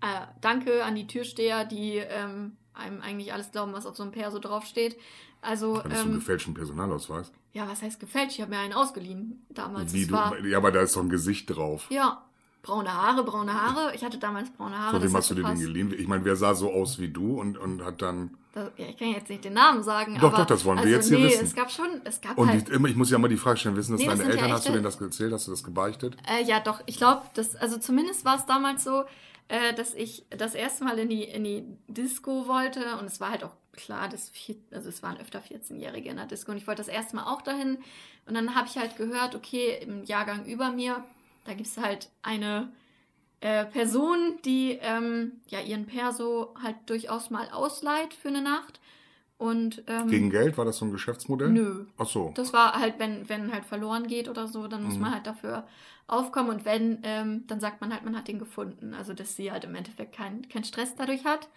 [0.01, 4.11] Äh, danke an die Türsteher, die ähm, einem eigentlich alles glauben, was auf so einem
[4.11, 4.97] Perso draufsteht.
[5.41, 7.31] Also, Hattest ähm, du einen ähm, gefälschten Personalausweis?
[7.53, 8.37] Ja, was heißt gefälscht?
[8.37, 9.93] Ich habe mir einen ausgeliehen damals.
[9.93, 11.85] Wie, du, ja, aber da ist doch ein Gesicht drauf.
[11.91, 12.25] Ja,
[12.61, 13.93] braune Haare, braune Haare.
[13.95, 14.99] Ich hatte damals braune Haare.
[14.99, 15.93] Von wem hast du dir den geliehen?
[15.97, 18.37] Ich meine, wer sah so aus wie du und, und hat dann.
[18.53, 20.15] Das, ja, ich kann jetzt nicht den Namen sagen.
[20.15, 21.45] Doch, aber, doch, das wollen wir also, jetzt hier nee, wissen.
[21.45, 22.69] Es gab schon, es gab und halt.
[22.69, 24.49] Ich, ich muss ja mal die Frage stellen, wissen das nee, deine das Eltern?
[24.49, 25.33] Ja hast du denen das erzählt?
[25.33, 26.17] Hast du das gebeichtet?
[26.27, 26.81] Äh, ja, doch.
[26.85, 29.03] Ich glaube, das, also zumindest war es damals so,
[29.49, 33.31] äh, dass ich das erste Mal in die, in die Disco wollte und es war
[33.31, 36.67] halt auch klar, dass vier, also es waren öfter 14-Jährige in der Disco und ich
[36.67, 37.77] wollte das erste Mal auch dahin
[38.27, 41.03] und dann habe ich halt gehört, okay, im Jahrgang über mir,
[41.45, 42.71] da gibt es halt eine
[43.41, 48.79] äh, Person, die ähm, ja ihren Perso halt durchaus mal ausleiht für eine Nacht.
[49.37, 50.57] Und, ähm, Gegen Geld?
[50.57, 51.49] War das so ein Geschäftsmodell?
[51.49, 51.85] Nö.
[51.97, 52.33] Ach so.
[52.35, 55.01] Das war halt, wenn, wenn halt verloren geht oder so, dann muss mhm.
[55.01, 55.65] man halt dafür
[56.07, 56.49] aufkommen.
[56.49, 58.93] Und wenn, ähm, dann sagt man halt, man hat den gefunden.
[58.93, 61.47] Also, dass sie halt im Endeffekt keinen kein Stress dadurch hat.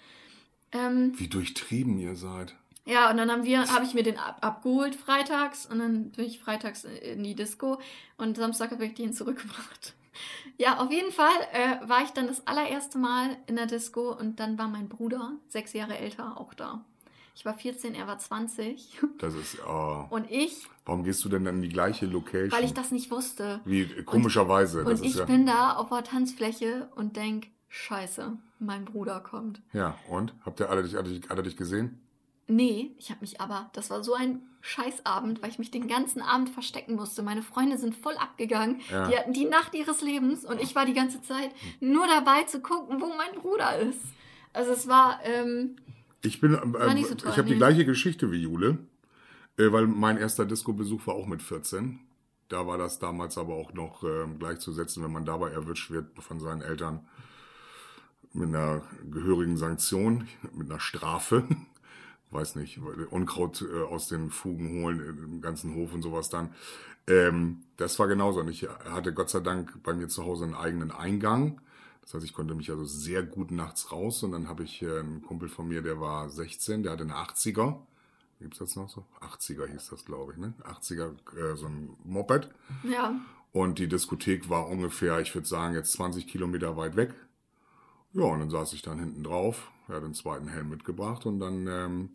[0.71, 2.55] Ähm, Wie durchtrieben ihr seid.
[2.85, 6.25] Ja, und dann haben wir, habe ich mir den ab, abgeholt freitags und dann bin
[6.25, 7.79] ich freitags in die Disco
[8.16, 9.95] und Samstag habe ich den zurückgebracht.
[10.59, 14.38] Ja, auf jeden Fall äh, war ich dann das allererste Mal in der Disco und
[14.38, 16.85] dann war mein Bruder, sechs Jahre älter, auch da.
[17.35, 19.01] Ich war 14, er war 20.
[19.18, 19.59] Das ist.
[19.66, 20.05] Oh.
[20.11, 20.68] Und ich.
[20.85, 22.53] Warum gehst du denn dann in die gleiche Location?
[22.53, 23.61] Weil ich das nicht wusste.
[23.64, 24.81] Wie komischerweise.
[24.81, 29.62] Und, und ich ja bin da auf der Tanzfläche und denk, scheiße, mein Bruder kommt.
[29.73, 30.35] Ja, und?
[30.45, 32.01] Habt ihr alle dich, alle dich, alle dich gesehen?
[32.53, 36.21] Nee, ich habe mich aber, das war so ein Scheißabend, weil ich mich den ganzen
[36.21, 37.23] Abend verstecken musste.
[37.23, 38.81] Meine Freunde sind voll abgegangen.
[38.91, 39.09] Ja.
[39.09, 42.61] Die hatten die Nacht ihres Lebens und ich war die ganze Zeit nur dabei zu
[42.61, 44.01] gucken, wo mein Bruder ist.
[44.53, 45.77] Also es war, ähm,
[46.21, 47.59] Ich bin, äh, nicht so toll, ich habe die nee.
[47.59, 48.79] gleiche Geschichte wie Jule,
[49.57, 52.01] äh, weil mein erster Disco-Besuch war auch mit 14.
[52.49, 56.38] Da war das damals aber auch noch äh, gleichzusetzen, wenn man dabei erwischt wird von
[56.38, 57.07] seinen Eltern
[58.35, 61.45] mit einer gehörigen Sanktion, mit einer Strafe.
[62.33, 66.55] Weiß nicht, Unkraut äh, aus den Fugen holen, äh, im ganzen Hof und sowas dann.
[67.07, 68.40] Ähm, das war genauso.
[68.40, 71.61] Und ich hatte Gott sei Dank bei mir zu Hause einen eigenen Eingang.
[72.01, 74.23] Das heißt, ich konnte mich also sehr gut nachts raus.
[74.23, 77.14] Und dann habe ich äh, einen Kumpel von mir, der war 16, der hatte eine
[77.14, 77.77] 80er.
[78.40, 79.05] Gibt's das noch so?
[79.21, 80.53] 80er hieß das, glaube ich, ne?
[80.64, 82.49] 80er, äh, so ein Moped.
[82.83, 83.14] ja,
[83.53, 87.14] Und die Diskothek war ungefähr, ich würde sagen, jetzt 20 Kilometer weit weg.
[88.14, 89.70] Ja, und dann saß ich dann hinten drauf.
[89.88, 92.11] Er hat den zweiten Helm mitgebracht und dann ähm,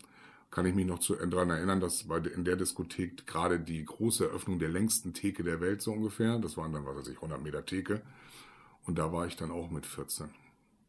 [0.51, 4.25] kann ich mich noch zu, daran erinnern, dass bei, in der Diskothek gerade die große
[4.25, 7.41] Eröffnung der längsten Theke der Welt so ungefähr, das waren dann, was weiß ich, 100
[7.41, 8.01] Meter Theke.
[8.85, 10.29] Und da war ich dann auch mit 14.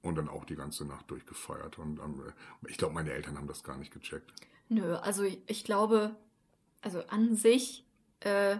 [0.02, 1.78] Und dann auch die ganze Nacht durchgefeiert.
[1.78, 2.22] Und ähm,
[2.68, 4.32] ich glaube, meine Eltern haben das gar nicht gecheckt.
[4.68, 6.14] nö, also ich, glaube,
[6.82, 7.84] also an sich,
[8.20, 8.58] äh,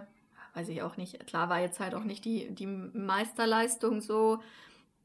[0.55, 4.41] weiß ich auch nicht, klar war jetzt halt auch nicht die, die Meisterleistung so,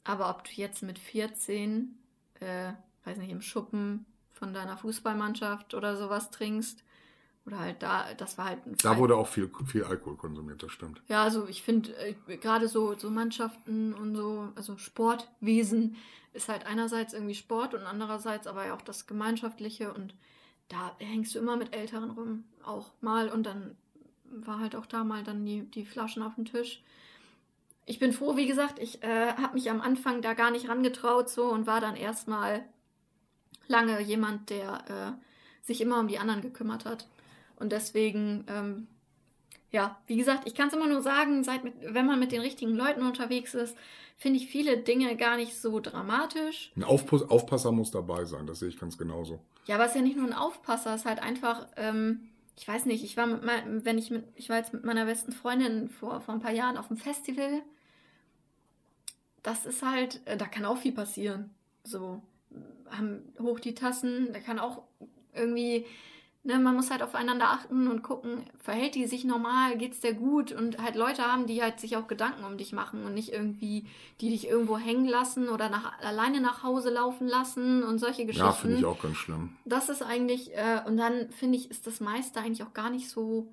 [0.05, 1.99] aber ob du jetzt mit 14,
[2.41, 2.73] äh,
[3.05, 6.83] weiß nicht, im Schuppen von deiner Fußballmannschaft oder sowas trinkst,
[7.47, 10.63] oder halt da, das war halt ein Da Frei- wurde auch viel, viel Alkohol konsumiert,
[10.63, 11.03] das stimmt.
[11.09, 15.97] Ja, also ich finde äh, gerade so, so Mannschaften und so, also Sportwesen
[16.33, 20.15] ist halt einerseits irgendwie Sport und andererseits aber ja auch das Gemeinschaftliche und
[20.69, 23.77] da hängst du immer mit Älteren rum, auch mal und dann
[24.25, 26.83] war halt auch da mal dann die, die Flaschen auf dem Tisch.
[27.87, 31.29] Ich bin froh, wie gesagt, ich äh, habe mich am Anfang da gar nicht rangetraut
[31.29, 32.65] so und war dann erstmal
[33.67, 37.07] lange jemand, der äh, sich immer um die anderen gekümmert hat.
[37.57, 38.89] Und deswegen ähm,
[39.75, 42.41] ja, wie gesagt, ich kann es immer nur sagen, seit mit, wenn man mit den
[42.41, 43.77] richtigen Leuten unterwegs ist,
[44.17, 46.71] finde ich viele Dinge gar nicht so dramatisch.
[46.77, 49.41] Ein Aufpass, Aufpasser muss dabei sein, das sehe ich ganz genauso.
[49.67, 52.69] Ja, aber es ist ja nicht nur ein Aufpasser, es ist halt einfach, ähm, ich
[52.69, 55.33] weiß nicht, ich war mit mein, wenn ich mit, ich war jetzt mit meiner besten
[55.33, 57.63] Freundin vor, vor ein paar Jahren auf dem Festival.
[59.43, 61.51] Das ist halt, äh, da kann auch viel passieren.
[61.83, 62.23] So,
[62.91, 64.85] haben hoch die Tassen, da kann auch
[65.35, 65.85] irgendwie,
[66.45, 70.53] ne, man muss halt aufeinander achten und gucken, verhält die sich normal, geht's der gut
[70.53, 73.87] und halt Leute haben, die halt sich auch Gedanken um dich machen und nicht irgendwie,
[74.21, 78.47] die dich irgendwo hängen lassen oder nach, alleine nach Hause laufen lassen und solche Geschichten.
[78.47, 79.57] Ja, finde ich auch ganz schlimm.
[79.65, 83.09] Das ist eigentlich, äh, und dann finde ich, ist das meiste eigentlich auch gar nicht
[83.09, 83.53] so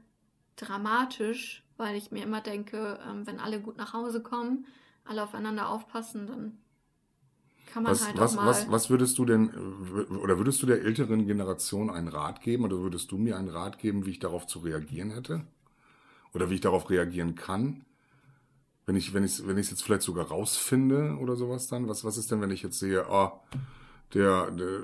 [0.58, 4.68] dramatisch, weil ich mir immer denke, ähm, wenn alle gut nach Hause kommen,
[5.06, 6.58] alle aufeinander aufpassen, dann
[7.74, 8.48] kann man Was, halt was, auch mal.
[8.48, 9.50] was, was würdest du denn,
[10.22, 13.80] oder würdest du der älteren Generation einen Rat geben oder würdest du mir einen Rat
[13.80, 15.42] geben, wie ich darauf zu reagieren hätte?
[16.34, 17.86] Oder wie ich darauf reagieren kann?
[18.86, 21.88] Wenn ich, wenn ich, wenn ich es jetzt vielleicht sogar rausfinde oder sowas dann?
[21.88, 23.40] Was, was ist denn, wenn ich jetzt sehe, ah,
[24.14, 24.80] der, der,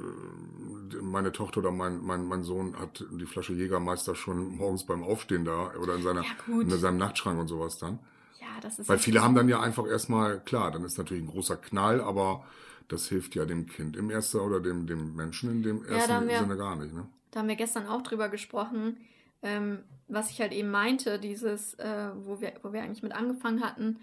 [0.93, 5.03] der meine Tochter oder mein, mein, mein Sohn hat die Flasche Jägermeister schon morgens beim
[5.03, 7.99] Aufstehen da oder in seiner, Ja, in seinem Nachtschrank und sowas dann?
[8.39, 11.29] ja, das ist Weil viele haben dann ja einfach erstmal, klar, dann ist natürlich ein
[11.29, 12.45] großer Knall, aber
[12.87, 16.27] das hilft ja dem Kind im ersten oder dem, dem Menschen in dem ersten haben
[16.27, 16.93] wir- Sinne gar nicht.
[16.93, 17.07] Ne?
[17.31, 18.97] Da haben wir gestern auch drüber gesprochen,
[19.43, 23.61] ähm, was ich halt eben meinte, dieses, äh, wo, wir, wo wir eigentlich mit angefangen
[23.61, 23.99] hatten,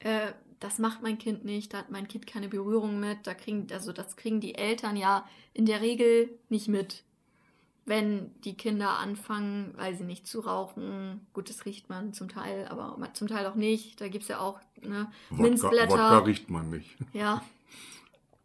[0.00, 3.66] äh, das macht mein Kind nicht, da hat mein Kind keine Berührung mit, da kriegen,
[3.72, 7.02] also das kriegen die Eltern ja in der Regel nicht mit.
[7.88, 12.66] Wenn die Kinder anfangen, weil sie nicht zu rauchen, gut, das riecht man zum Teil,
[12.68, 14.00] aber zum Teil auch nicht.
[14.00, 15.90] Da gibt es ja auch ne, Wodka, Minzblätter.
[15.92, 16.96] Wodka riecht man nicht.
[17.12, 17.42] Ja.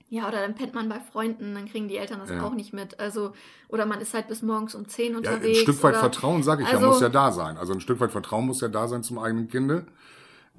[0.09, 2.43] Ja, oder dann pennt man bei Freunden, dann kriegen die Eltern das Ja.
[2.43, 2.99] auch nicht mit.
[2.99, 3.33] Also,
[3.69, 5.59] oder man ist halt bis morgens um 10 Ja, unterwegs.
[5.59, 7.57] ein Stück weit oder, Vertrauen, sage ich ja, Also- muss ja da sein.
[7.57, 9.87] Also ein Stück weit Vertrauen muss ja da sein zum eigenen Kinde.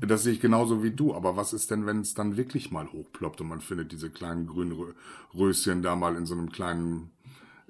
[0.00, 1.14] Das sehe ich genauso wie du.
[1.14, 4.46] Aber was ist denn, wenn es dann wirklich mal hochploppt und man findet diese kleinen
[4.46, 4.94] grünen Rö-
[5.36, 7.10] Röschen da mal in so einem kleinen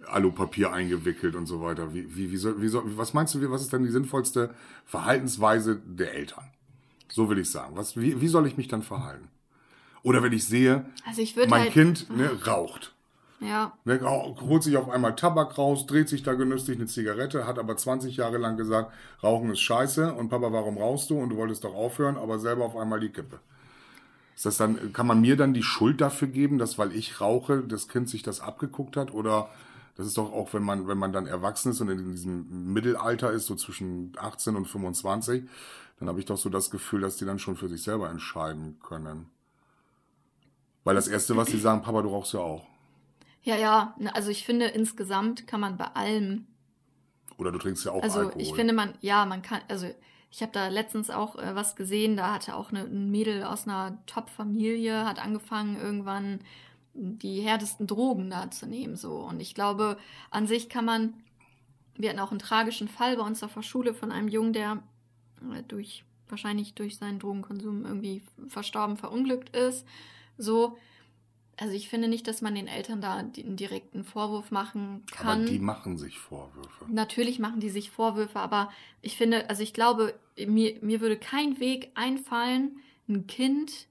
[0.06, 1.94] Alupapier eingewickelt und so weiter?
[1.94, 4.50] Wie, wie, wie soll, wie was meinst du, was ist denn die sinnvollste
[4.84, 6.44] Verhaltensweise der Eltern?
[7.08, 7.76] So will ich sagen.
[7.76, 9.28] Was, wie, wie soll ich mich dann verhalten?
[10.02, 11.72] Oder wenn ich sehe, Also ich mein halt.
[11.72, 12.94] Kind ne, raucht.
[13.40, 17.58] Ja, Ne, holt sich auf einmal Tabak raus, dreht sich da genüsslich eine Zigarette, hat
[17.58, 21.18] aber 20 Jahre lang gesagt, Rauchen ist scheiße und Papa, warum rauchst du?
[21.18, 23.40] Und du wolltest doch aufhören, aber selber auf einmal die Kippe.
[24.36, 27.62] Ist das dann, kann man mir dann die Schuld dafür geben, dass weil ich rauche,
[27.62, 29.12] das Kind sich das abgeguckt hat?
[29.12, 29.50] Oder
[29.96, 33.30] das ist doch auch, wenn man, wenn man dann erwachsen ist und in diesem Mittelalter
[33.30, 35.44] ist, so zwischen 18 und 25,
[35.98, 38.78] dann habe ich doch so das Gefühl, dass die dann schon für sich selber entscheiden
[38.82, 39.26] können.
[40.84, 42.66] Weil das Erste, was sie sagen, Papa, du rauchst ja auch.
[43.42, 46.46] Ja, ja, ne, also ich finde, insgesamt kann man bei allem
[47.38, 48.42] Oder du trinkst ja auch Also Alkohol.
[48.42, 49.88] ich finde man, ja, man kann, also
[50.30, 53.66] ich habe da letztens auch äh, was gesehen, da hatte auch eine, ein Mädel aus
[53.66, 56.40] einer Top-Familie, hat angefangen irgendwann
[56.94, 59.16] die härtesten Drogen da zu nehmen, so.
[59.16, 59.96] Und ich glaube,
[60.30, 61.14] an sich kann man,
[61.96, 64.82] wir hatten auch einen tragischen Fall bei uns auf der Schule von einem Jungen, der
[65.52, 69.86] äh, durch, wahrscheinlich durch seinen Drogenkonsum irgendwie verstorben, verunglückt ist,
[70.38, 70.76] so.
[71.58, 75.42] Also ich finde nicht, dass man den Eltern da einen direkten Vorwurf machen kann.
[75.42, 76.86] Aber die machen sich Vorwürfe.
[76.88, 78.70] Natürlich machen die sich Vorwürfe, aber
[79.02, 83.86] ich finde, also ich glaube, mir, mir würde kein Weg einfallen, ein Kind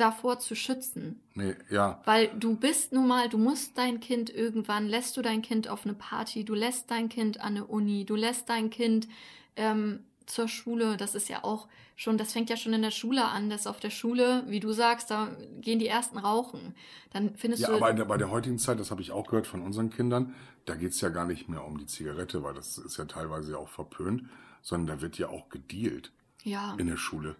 [0.00, 1.20] davor zu schützen.
[1.34, 2.00] Nee, ja.
[2.04, 5.84] Weil du bist nun mal, du musst dein Kind irgendwann, lässt du dein Kind auf
[5.84, 9.08] eine Party, du lässt dein Kind an eine Uni, du lässt dein Kind
[9.56, 10.96] ähm, zur Schule.
[10.96, 13.80] Das ist ja auch schon, das fängt ja schon in der Schule an, dass auf
[13.80, 16.74] der Schule, wie du sagst, da gehen die ersten rauchen.
[17.10, 17.76] Dann findest Ja, du.
[17.76, 20.34] aber in der, bei der heutigen Zeit, das habe ich auch gehört von unseren Kindern,
[20.64, 23.58] da geht's ja gar nicht mehr um die Zigarette, weil das ist ja teilweise ja
[23.58, 24.24] auch verpönt,
[24.62, 26.12] sondern da wird ja auch gedealt
[26.44, 27.36] ja, in der Schule.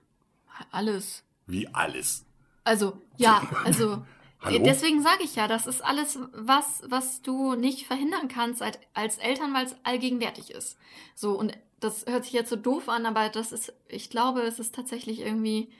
[0.72, 1.22] alles.
[1.46, 2.24] Wie alles.
[2.68, 4.04] Also, ja, also.
[4.40, 4.62] Hallo?
[4.62, 9.18] Deswegen sage ich ja, das ist alles was, was du nicht verhindern kannst als, als
[9.18, 10.78] Eltern, weil es allgegenwärtig ist.
[11.16, 14.60] So, und das hört sich jetzt so doof an, aber das ist, ich glaube, es
[14.60, 15.70] ist tatsächlich irgendwie,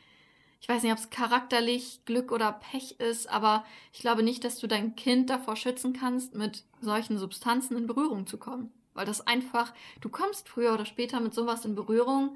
[0.61, 4.59] ich weiß nicht, ob es charakterlich Glück oder Pech ist, aber ich glaube nicht, dass
[4.59, 8.72] du dein Kind davor schützen kannst, mit solchen Substanzen in Berührung zu kommen.
[8.94, 12.35] Weil das einfach, du kommst früher oder später mit sowas in Berührung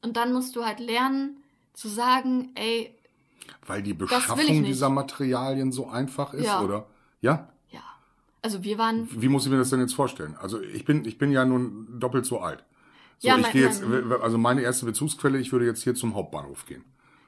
[0.00, 2.96] und dann musst du halt lernen zu sagen, ey,
[3.66, 6.62] Weil die Beschaffung dieser Materialien so einfach ist, Ja.
[6.62, 6.86] oder?
[7.20, 7.48] Ja?
[7.70, 7.80] ja.
[8.42, 10.36] Also wir waren Wie muss ich mir das denn jetzt vorstellen?
[10.40, 12.64] Also ich bin, ich bin ja nun doppelt so alt.
[13.18, 13.82] So, Ja, ich mein- gehe jetzt,
[14.20, 16.84] also meine erste Bezugsquelle, ich würde jetzt hier zum Hauptbahnhof gehen.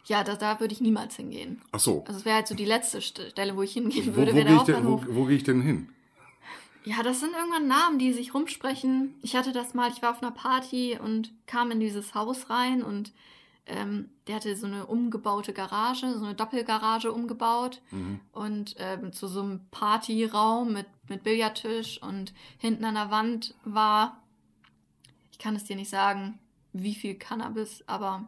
[0.07, 1.63] Ja, da, da würde ich niemals hingehen.
[1.73, 2.05] Ach so.
[2.07, 4.37] Also es wäre halt so die letzte St- Stelle, wo ich hingehen Wo, würde, wo
[4.37, 5.89] wäre gehe ich, denn- wo, wo gehe ich denn hin?
[6.85, 9.15] Ja, das sind irgendwann Namen, die sich rumsprechen.
[9.23, 12.83] Ich hatte das mal, ich war auf einer Party und kam in dieses Haus rein
[12.83, 13.13] und
[13.67, 18.21] ähm, der hatte so eine umgebaute Garage, so eine Doppelgarage umgebaut Mhm.
[18.33, 24.23] und ähm, zu so einem Partyraum mit, mit Billardtisch und hinten an der Wand war,
[25.33, 26.39] ich kann es dir nicht sagen,
[26.73, 28.25] wie viel Cannabis, aber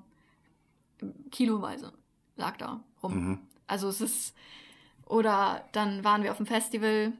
[1.31, 1.92] kiloweise
[2.37, 3.14] lag da rum.
[3.14, 3.38] Mhm.
[3.66, 4.35] Also es ist,
[5.07, 7.12] oder dann waren wir auf dem Festival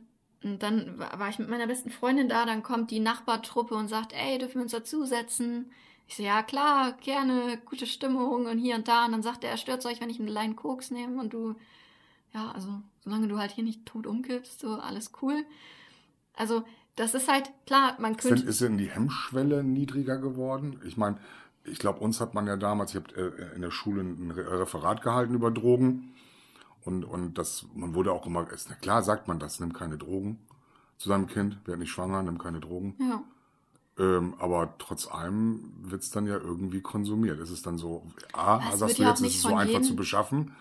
[0.43, 3.89] und dann wa- war ich mit meiner besten Freundin da, dann kommt die Nachbartruppe und
[3.89, 5.71] sagt, ey, dürfen wir uns dazusetzen?
[6.07, 9.07] Ich so, ja klar, gerne, gute Stimmung und hier und da.
[9.07, 11.57] Und dann sagt er, er stört euch, wenn ich einen Line Koks nehme und du,
[12.33, 12.69] ja, also
[13.01, 15.45] solange du halt hier nicht tot umkippst, so alles cool.
[16.35, 16.65] Also
[16.95, 18.49] das ist halt, klar, man Ist denn, könnte...
[18.49, 20.81] ist denn die Hemmschwelle niedriger geworden?
[20.85, 21.19] Ich meine,
[21.65, 24.61] ich glaube, uns hat man ja damals, ich habe äh, in der Schule ein Re-
[24.61, 26.15] Referat gehalten über Drogen.
[26.85, 29.99] Und, und das, man wurde auch immer, ist, na klar sagt man das, nimm keine
[29.99, 30.39] Drogen
[30.99, 32.95] zu seinem Kind, werd nicht schwanger, nimm keine Drogen.
[33.01, 33.25] Ja.
[33.99, 37.39] Ähm, aber trotz allem wird's dann ja irgendwie konsumiert.
[37.41, 39.55] Es ist dann so, A, Das sagst wird du ja jetzt, auch es ist so
[39.55, 40.55] einfach zu beschaffen.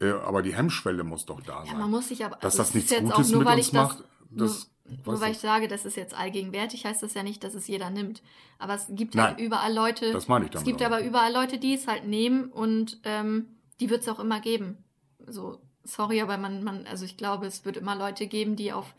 [0.00, 1.78] Äh, aber die Hemmschwelle muss doch da Ja, sein.
[1.80, 2.36] man muss sich aber...
[2.36, 4.70] Dass also das es nichts ist Gutes nur, mit weil uns ich das, macht, das
[5.04, 5.38] Nur weiß weil ich.
[5.38, 8.22] sage, das ist jetzt allgegenwärtig, heißt das ja nicht, dass es jeder nimmt.
[8.58, 10.12] Aber es gibt Nein, halt überall Leute.
[10.12, 12.98] das meine ich Es damit gibt auch aber überall Leute, die es halt nehmen und
[13.04, 13.48] ähm,
[13.80, 14.78] die wird es auch immer geben.
[15.26, 18.94] So, sorry, aber man, man, also ich glaube, es wird immer Leute geben, die auf,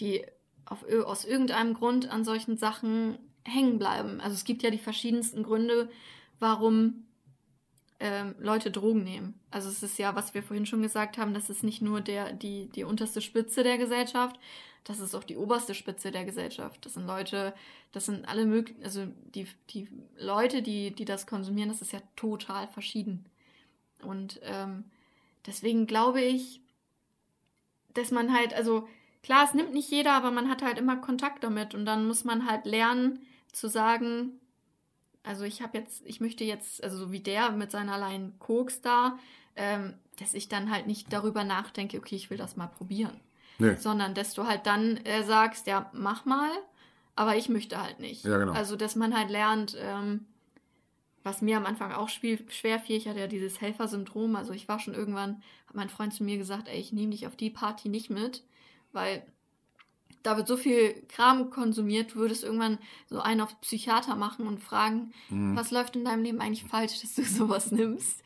[0.00, 0.24] die
[0.64, 4.20] auf, aus irgendeinem Grund an solchen Sachen hängen bleiben.
[4.20, 5.90] Also es gibt ja die verschiedensten Gründe,
[6.38, 7.06] warum
[8.00, 9.34] ähm, Leute Drogen nehmen.
[9.50, 12.32] Also es ist ja, was wir vorhin schon gesagt haben, das ist nicht nur der,
[12.32, 14.38] die, die unterste Spitze der Gesellschaft,
[14.84, 16.86] das ist auch die oberste Spitze der Gesellschaft.
[16.86, 17.54] Das sind Leute,
[17.92, 22.00] das sind alle möglichen, also die, die Leute, die, die das konsumieren, das ist ja
[22.16, 23.26] total verschieden.
[24.02, 24.84] Und ähm,
[25.46, 26.62] deswegen glaube ich,
[27.92, 28.88] dass man halt, also
[29.22, 32.24] klar, es nimmt nicht jeder, aber man hat halt immer Kontakt damit und dann muss
[32.24, 33.20] man halt lernen
[33.52, 34.40] zu sagen,
[35.22, 38.80] also ich habe jetzt, ich möchte jetzt, also so wie der mit seiner allein Koks
[38.80, 39.18] da,
[39.56, 43.20] ähm, dass ich dann halt nicht darüber nachdenke, okay, ich will das mal probieren.
[43.58, 43.74] Nee.
[43.76, 46.50] Sondern dass du halt dann äh, sagst, ja, mach mal,
[47.16, 48.24] aber ich möchte halt nicht.
[48.24, 48.52] Ja, genau.
[48.52, 50.26] Also dass man halt lernt, ähm,
[51.24, 52.38] was mir am Anfang auch schwer
[52.78, 56.22] fiel, ich hatte ja dieses Helfersyndrom, also ich war schon irgendwann, hat mein Freund zu
[56.24, 58.44] mir gesagt, ey, ich nehme dich auf die Party nicht mit,
[58.92, 59.22] weil
[60.24, 64.58] da wird so viel Kram konsumiert, du würdest irgendwann so einen auf Psychiater machen und
[64.58, 65.56] fragen, Mhm.
[65.56, 68.22] was läuft in deinem Leben eigentlich falsch, dass du sowas nimmst?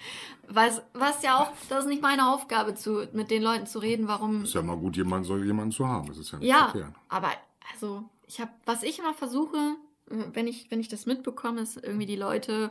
[0.48, 4.08] Was, was ja auch, das ist nicht meine Aufgabe, zu, mit den Leuten zu reden,
[4.08, 4.44] warum.
[4.44, 6.08] Ist ja mal gut, jemand soll jemanden zu haben.
[6.08, 6.94] Das ist ja nicht Ja, verkehrt.
[7.08, 7.30] aber
[7.72, 12.06] also, ich habe, was ich immer versuche, wenn ich, wenn ich das mitbekomme, ist irgendwie
[12.06, 12.70] die Leute,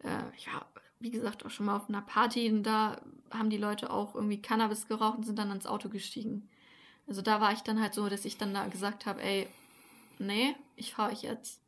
[0.00, 0.64] äh, ja,
[1.00, 3.00] wie gesagt, auch schon mal auf einer Party und da
[3.30, 6.48] haben die Leute auch irgendwie Cannabis geraucht und sind dann ans Auto gestiegen.
[7.12, 9.46] Also da war ich dann halt so, dass ich dann da gesagt habe, ey,
[10.18, 11.60] nee, ich fahre euch jetzt.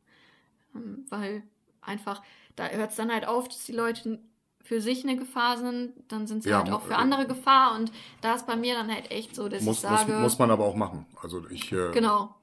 [0.73, 1.43] Ähm, weil
[1.81, 2.23] einfach,
[2.55, 4.17] da hört es dann halt auf, dass die Leute
[4.63, 7.75] für sich eine Gefahr sind, dann sind sie ja, halt auch für äh, andere Gefahr
[7.75, 7.91] und
[8.21, 10.13] da ist bei mir dann halt echt so, dass muss, ich sage...
[10.13, 11.05] Muss, muss man aber auch machen.
[11.21, 11.71] Also ich...
[11.71, 12.33] Äh, genau.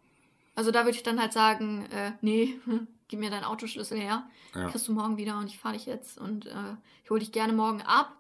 [0.55, 2.55] Also da würde ich dann halt sagen, äh, nee,
[3.09, 4.69] gib mir deinen Autoschlüssel her, ja.
[4.69, 7.53] kriegst du morgen wieder und ich fahre dich jetzt und äh, ich hole dich gerne
[7.53, 8.13] morgen ab.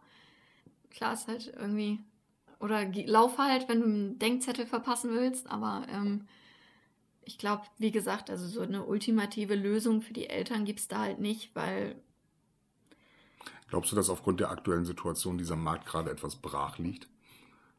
[0.91, 2.01] Klar ist halt irgendwie...
[2.62, 5.86] Oder lauf halt, wenn du einen Denkzettel verpassen willst, aber...
[5.90, 6.26] Ähm,
[7.24, 10.98] ich glaube, wie gesagt, also so eine ultimative Lösung für die Eltern gibt es da
[10.98, 11.94] halt nicht, weil
[13.72, 17.08] Glaubst du, dass aufgrund der aktuellen Situation dieser Markt gerade etwas brach liegt?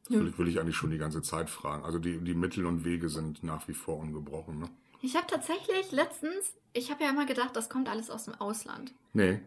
[0.09, 0.19] Ja.
[0.37, 1.85] Will, ich eigentlich schon die ganze Zeit fragen.
[1.85, 4.57] Also die, die Mittel und Wege sind nach wie vor ungebrochen.
[4.57, 4.69] Ne?
[5.01, 8.91] Ich habe tatsächlich letztens, ich habe ja immer gedacht, das kommt alles aus dem Ausland.
[9.13, 9.39] Nee.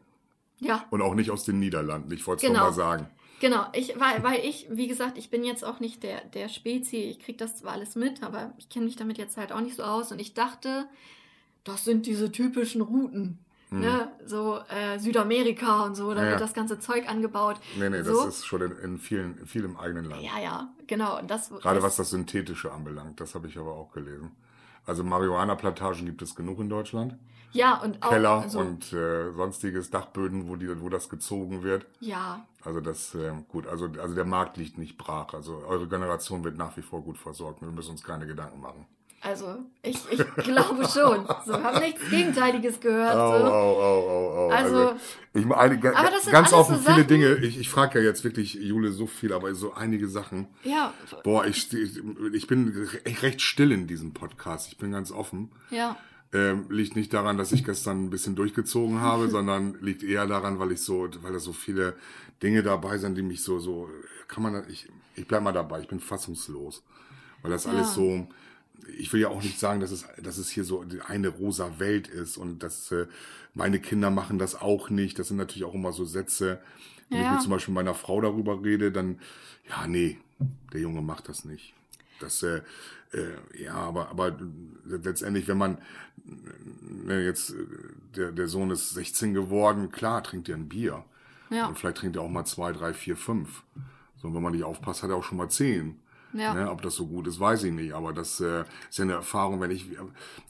[0.60, 0.86] Ja.
[0.90, 2.12] Und auch nicht aus den Niederlanden.
[2.12, 2.66] Ich wollte es genau.
[2.66, 3.10] mal sagen.
[3.40, 6.96] Genau, ich, weil, weil ich, wie gesagt, ich bin jetzt auch nicht der, der Spezi,
[6.96, 9.76] ich kriege das zwar alles mit, aber ich kenne mich damit jetzt halt auch nicht
[9.76, 10.86] so aus und ich dachte,
[11.64, 13.38] das sind diese typischen Routen.
[13.70, 13.80] Mhm.
[13.80, 14.08] Ne?
[14.24, 17.56] So äh, Südamerika und so, da ja, wird das ganze Zeug angebaut.
[17.78, 18.24] Nee, nee, so.
[18.24, 20.22] das ist schon in, in, vielen, in vielem eigenen Land.
[20.22, 21.20] Ja, ja, genau.
[21.26, 24.30] Das, Gerade das, was das Synthetische anbelangt, das habe ich aber auch gelesen.
[24.86, 27.16] Also Marihuana-Plantagen gibt es genug in Deutschland.
[27.56, 28.10] Ja, und auch.
[28.10, 31.86] Keller also, und äh, sonstiges Dachböden, wo, die, wo das gezogen wird.
[32.00, 32.44] Ja.
[32.64, 35.34] Also das, äh, gut, also, also der Markt liegt nicht brach.
[35.34, 37.62] Also eure Generation wird nach wie vor gut versorgt.
[37.62, 38.86] Wir müssen uns keine Gedanken machen.
[39.22, 41.26] Also, ich, ich glaube schon.
[41.46, 43.16] So, habe nichts Gegenteiliges gehört.
[43.16, 43.52] Oh, so.
[43.52, 44.50] oh, oh, oh, oh.
[44.50, 44.96] Also, also
[45.34, 47.34] ich meine, ganz offen so viele Dinge.
[47.36, 50.46] Ich, ich frage ja jetzt wirklich Jule so viel, aber so einige Sachen.
[50.62, 50.92] Ja.
[51.24, 52.88] Boah, ich, ich bin
[53.22, 54.68] recht still in diesem Podcast.
[54.68, 55.50] Ich bin ganz offen.
[55.70, 55.96] Ja.
[56.36, 60.58] Ähm, liegt nicht daran, dass ich gestern ein bisschen durchgezogen habe, sondern liegt eher daran,
[60.58, 61.94] weil ich so, weil da so viele
[62.42, 63.88] Dinge dabei sind, die mich so, so,
[64.28, 66.82] kann man, ich, ich bleib mal dabei, ich bin fassungslos.
[67.40, 67.70] Weil das ja.
[67.70, 68.28] alles so,
[68.98, 72.08] ich will ja auch nicht sagen, dass es, dass es hier so eine rosa Welt
[72.08, 73.06] ist und dass äh,
[73.54, 75.18] meine Kinder machen das auch nicht.
[75.18, 76.60] Das sind natürlich auch immer so Sätze.
[77.08, 77.26] Wenn ja.
[77.26, 79.20] ich mit zum Beispiel meiner Frau darüber rede, dann,
[79.70, 80.18] ja, nee,
[80.72, 81.72] der Junge macht das nicht.
[82.20, 82.60] Das, äh,
[83.12, 84.36] äh, ja, aber, aber
[84.84, 85.78] letztendlich, wenn man,
[87.08, 87.66] jetzt, äh,
[88.16, 91.04] der, der Sohn ist 16 geworden, klar, trinkt er ein Bier.
[91.50, 91.66] Ja.
[91.66, 93.62] Und vielleicht trinkt er auch mal zwei, drei, vier, fünf.
[94.16, 96.00] So, und wenn man nicht aufpasst, hat er auch schon mal zehn.
[96.32, 96.52] Ja.
[96.52, 97.94] Ne, ob das so gut ist, weiß ich nicht.
[97.94, 99.86] Aber das äh, ist ja eine Erfahrung, wenn ich.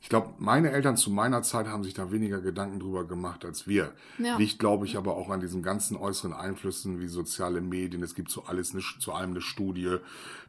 [0.00, 3.68] Ich glaube, meine Eltern zu meiner Zeit haben sich da weniger Gedanken drüber gemacht als
[3.68, 3.92] wir.
[4.18, 4.36] Ja.
[4.36, 8.02] Liegt, glaube ich, aber auch an diesen ganzen äußeren Einflüssen wie soziale Medien.
[8.02, 9.98] Es gibt so alles eine, zu allem eine Studie.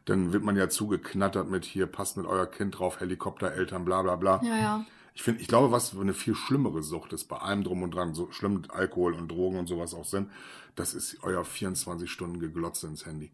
[0.06, 4.16] Dann wird man ja zugeknattert mit hier, passt mit euer Kind drauf, Helikoptereltern, bla bla
[4.16, 4.40] bla.
[4.42, 4.86] Ja, ja.
[5.18, 8.14] Ich finde, ich glaube, was eine viel schlimmere Sucht ist, bei allem drum und dran,
[8.14, 10.30] so schlimm Alkohol und Drogen und sowas auch sind,
[10.76, 13.32] das ist euer 24 Stunden Geglotze ins Handy.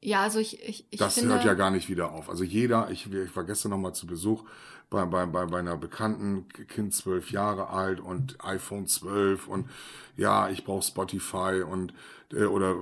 [0.00, 2.28] Ja, also ich, ich, ich Das finde, hört ja gar nicht wieder auf.
[2.28, 4.42] Also jeder, ich, ich war gestern noch mal zu Besuch
[4.90, 9.70] bei, bei, bei, bei einer Bekannten, Kind zwölf Jahre alt und iPhone 12 und
[10.16, 11.94] ja, ich brauche Spotify und
[12.32, 12.74] äh, oder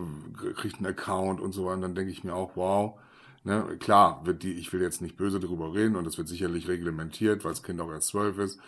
[0.57, 1.75] kriegt einen Account und so weiter.
[1.75, 2.99] Und dann denke ich mir auch, wow,
[3.45, 6.69] ne, klar, wird die, ich will jetzt nicht böse darüber reden und das wird sicherlich
[6.69, 8.61] reglementiert, weil das Kind auch erst zwölf ist.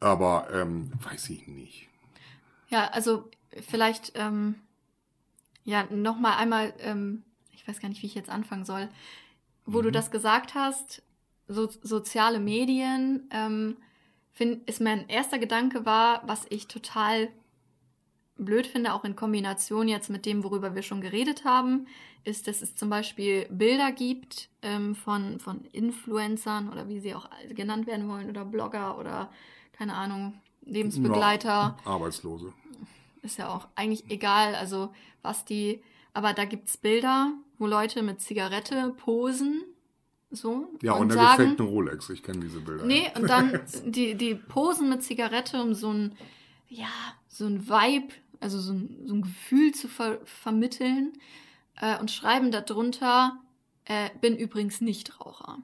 [0.00, 1.88] Aber ähm, weiß ich nicht.
[2.68, 3.28] Ja, also
[3.68, 4.54] vielleicht ähm,
[5.64, 7.24] ja noch mal einmal ähm,
[7.60, 8.88] ich weiß gar nicht, wie ich jetzt anfangen soll,
[9.66, 9.84] wo mhm.
[9.84, 11.02] du das gesagt hast,
[11.46, 13.76] so, soziale Medien, ähm,
[14.32, 17.28] find, ist mein erster Gedanke war, was ich total
[18.44, 21.86] blöd finde, auch in Kombination jetzt mit dem, worüber wir schon geredet haben,
[22.24, 27.28] ist, dass es zum Beispiel Bilder gibt ähm, von, von Influencern oder wie sie auch
[27.50, 29.30] genannt werden wollen oder Blogger oder
[29.72, 31.48] keine Ahnung, Lebensbegleiter.
[31.48, 32.52] Ja, Arbeitslose.
[33.22, 34.90] Ist ja auch eigentlich egal, also
[35.22, 35.82] was die,
[36.12, 39.62] aber da gibt es Bilder, wo Leute mit Zigarette posen.
[40.30, 42.10] So, ja, und, und der sagen, gefakten Rolex.
[42.10, 42.84] Ich kenne diese Bilder.
[42.84, 46.14] Nee, und dann die, die posen mit Zigarette, um so ein,
[46.68, 46.88] ja,
[47.26, 51.12] so ein Vibe, also so ein, so ein Gefühl zu ver vermitteln
[51.80, 53.38] äh, und schreiben darunter,
[53.84, 55.58] äh, bin übrigens Nichtraucher.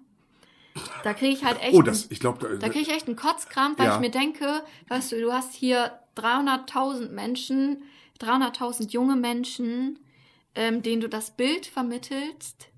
[1.05, 3.17] Da kriege ich halt echt, oh, das, ich glaub, da, da kriege ich echt einen
[3.17, 3.95] Kotzkrampf, weil ja.
[3.95, 7.83] ich mir denke, weißt du, du hast hier 300.000 Menschen,
[8.21, 9.99] 300.000 junge Menschen,
[10.55, 12.69] ähm, den du das Bild vermittelst,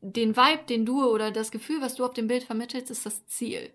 [0.00, 3.26] den Vibe, den du oder das Gefühl, was du auf dem Bild vermittelst, ist das
[3.26, 3.70] Ziel.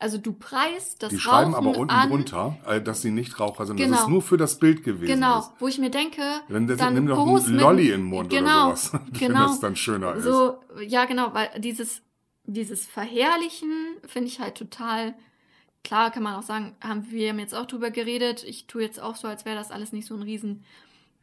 [0.00, 3.40] Also du preist das Die schreiben Rauchen aber unten an, drunter, äh, dass sie nicht
[3.40, 3.92] Raucher sind, genau.
[3.92, 5.40] dass es nur für das Bild gewesen genau.
[5.40, 5.50] ist.
[5.58, 8.76] Wo ich mir denke, dann, dann nimm doch einen Lolli in den Mund genau, oder
[8.76, 10.90] sowas, genau, wenn das dann schöner so, ist.
[10.90, 12.02] Ja, genau, weil dieses,
[12.44, 13.72] dieses Verherrlichen
[14.06, 15.14] finde ich halt total
[15.88, 18.44] klar kann man auch sagen, haben wir haben jetzt auch drüber geredet.
[18.44, 20.64] Ich tue jetzt auch so, als wäre das alles nicht so ein riesen,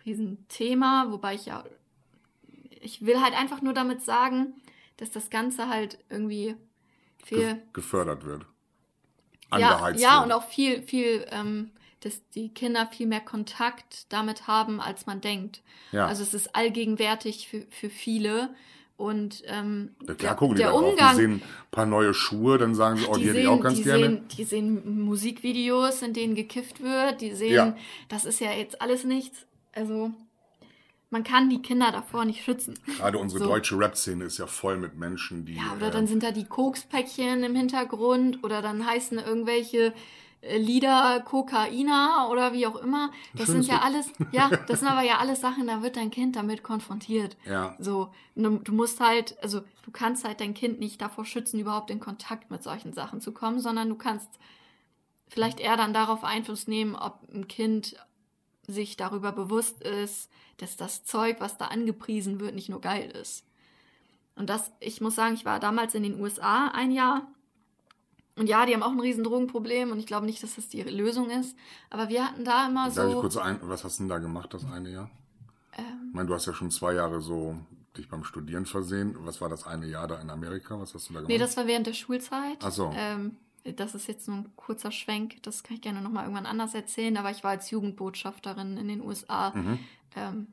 [0.05, 1.63] riesen Thema, wobei ich ja,
[2.81, 4.55] ich will halt einfach nur damit sagen,
[4.97, 6.55] dass das Ganze halt irgendwie
[7.23, 8.45] viel Ge gefördert wird.
[9.51, 10.25] Ja, Angeheizt ja wird.
[10.25, 11.71] und auch viel, viel, ähm,
[12.01, 15.61] dass die Kinder viel mehr Kontakt damit haben, als man denkt.
[15.91, 16.07] Ja.
[16.07, 18.49] Also es ist allgegenwärtig für, für viele.
[18.97, 20.89] Und ähm, Ja, klar gucken die der da drauf.
[20.91, 21.41] Umgang, Die sehen ein
[21.71, 24.03] paar neue Schuhe, dann sagen sie, oh, die, hätte ich auch ganz die gerne.
[24.03, 27.19] Sehen, die sehen Musikvideos, in denen gekifft wird.
[27.21, 27.75] Die sehen, Ja.
[28.07, 29.45] das ist ja jetzt alles nichts.
[29.73, 30.11] Also
[31.15, 32.77] man kann die Kinder davor nicht schützen.
[32.97, 33.47] Gerade unsere So.
[33.47, 35.55] deutsche Rap-Szene ist ja voll mit Menschen, die.
[35.55, 39.93] Ja, oder äh, dann sind da die Kokspäckchen im Hintergrund oder dann heißen irgendwelche
[40.41, 43.11] äh, Lieder Kokaina oder wie auch immer.
[43.33, 46.35] Das sind ja alles, ja, das sind aber ja alles Sachen, da wird dein Kind
[46.35, 47.37] damit konfrontiert.
[47.45, 47.77] Ja.
[47.79, 51.91] So, du, du musst halt, also du kannst halt dein Kind nicht davor schützen, überhaupt
[51.91, 54.31] in Kontakt mit solchen Sachen zu kommen, sondern du kannst
[55.29, 57.95] vielleicht eher dann darauf Einfluss nehmen, ob ein Kind
[58.67, 63.45] sich darüber bewusst ist, dass das Zeug, was da angepriesen wird, nicht nur geil ist.
[64.35, 67.27] Und das, ich muss sagen, ich war damals in den USA ein Jahr.
[68.37, 70.81] Und ja, die haben auch ein riesen Drogenproblem und ich glaube nicht, dass das die
[70.81, 71.55] Lösung ist.
[71.89, 73.21] Aber wir hatten da immer Darf ich so.
[73.21, 75.09] kurz ein, was hast du denn da gemacht, das eine Jahr?
[75.77, 77.55] Ähm, Ich meine, du hast ja schon zwei Jahre so
[77.95, 79.15] dich beim Studieren versehen.
[79.19, 80.77] Was war das eine Jahr da in Amerika?
[80.77, 81.29] Was hast du da gemacht?
[81.29, 82.57] Nee, das war während der Schulzeit.
[82.61, 82.91] Ach so.
[82.93, 83.37] Ähm,
[83.75, 87.17] das ist jetzt nur ein kurzer Schwenk, das kann ich gerne nochmal irgendwann anders erzählen,
[87.17, 89.79] aber ich war als Jugendbotschafterin in den USA Mhm.
[90.15, 90.47] ähm,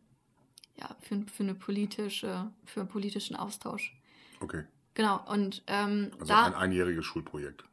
[0.77, 3.95] ja, für, für eine politische, für einen politischen Austausch.
[4.41, 4.65] Okay.
[4.95, 7.65] Genau, und ähm, Also da, ein einjähriges Schulprojekt.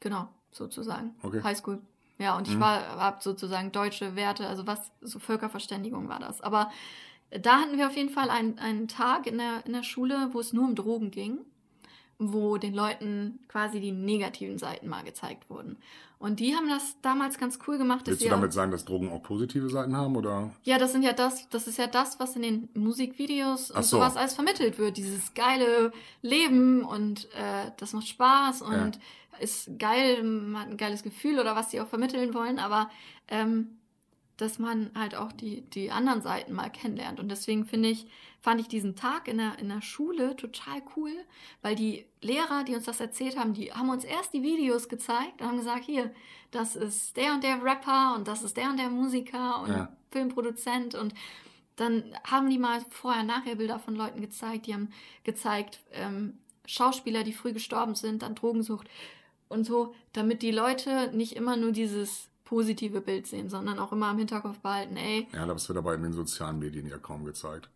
[0.00, 1.14] genau, sozusagen.
[1.22, 1.42] Okay.
[1.42, 1.80] Highschool.
[2.18, 2.60] Ja, und ich Mhm.
[2.60, 6.40] war, hab sozusagen deutsche Werte, also was, so Völkerverständigung war das.
[6.40, 6.70] Aber
[7.30, 10.40] da hatten wir auf jeden Fall einen, einen Tag in der, in der Schule, wo
[10.40, 11.40] es nur um Drogen ging,
[12.18, 15.76] wo den Leuten quasi die negativen Seiten mal gezeigt wurden.
[16.18, 18.06] Und die haben das damals ganz cool gemacht.
[18.06, 20.16] Willst du damit sagen, dass Drogen auch positive Seiten haben?
[20.16, 20.50] Oder?
[20.62, 23.98] ja, das sind ja das, das ist ja das, was in den Musikvideos und so.
[23.98, 24.96] sowas alles vermittelt wird.
[24.96, 25.92] Dieses geile
[26.22, 28.98] Leben und äh, das macht Spaß und
[29.40, 32.90] ist geil, man hat ein geiles Gefühl oder was sie auch vermitteln wollen, aber
[33.28, 33.76] ähm,
[34.36, 37.20] dass man halt auch die, die anderen Seiten mal kennenlernt.
[37.20, 38.06] Und deswegen finde ich,
[38.40, 41.12] fand ich diesen Tag in der, in der Schule total cool,
[41.62, 45.40] weil die Lehrer, die uns das erzählt haben, die haben uns erst die Videos gezeigt
[45.40, 46.12] und haben gesagt, hier,
[46.50, 49.88] das ist der und der Rapper und das ist der und der Musiker und Ja.
[50.10, 51.14] Filmproduzent und
[51.76, 54.90] dann haben die mal vorher-nachher Bilder von Leuten gezeigt, die haben
[55.24, 58.88] gezeigt, ähm, Schauspieler, die früh gestorben sind, an Drogensucht
[59.48, 64.10] und so, damit die Leute nicht immer nur dieses positive Bild sehen, sondern auch immer
[64.10, 67.68] im Hinterkopf behalten, ey, Ja, das wird aber in den sozialen Medien ja kaum gezeigt.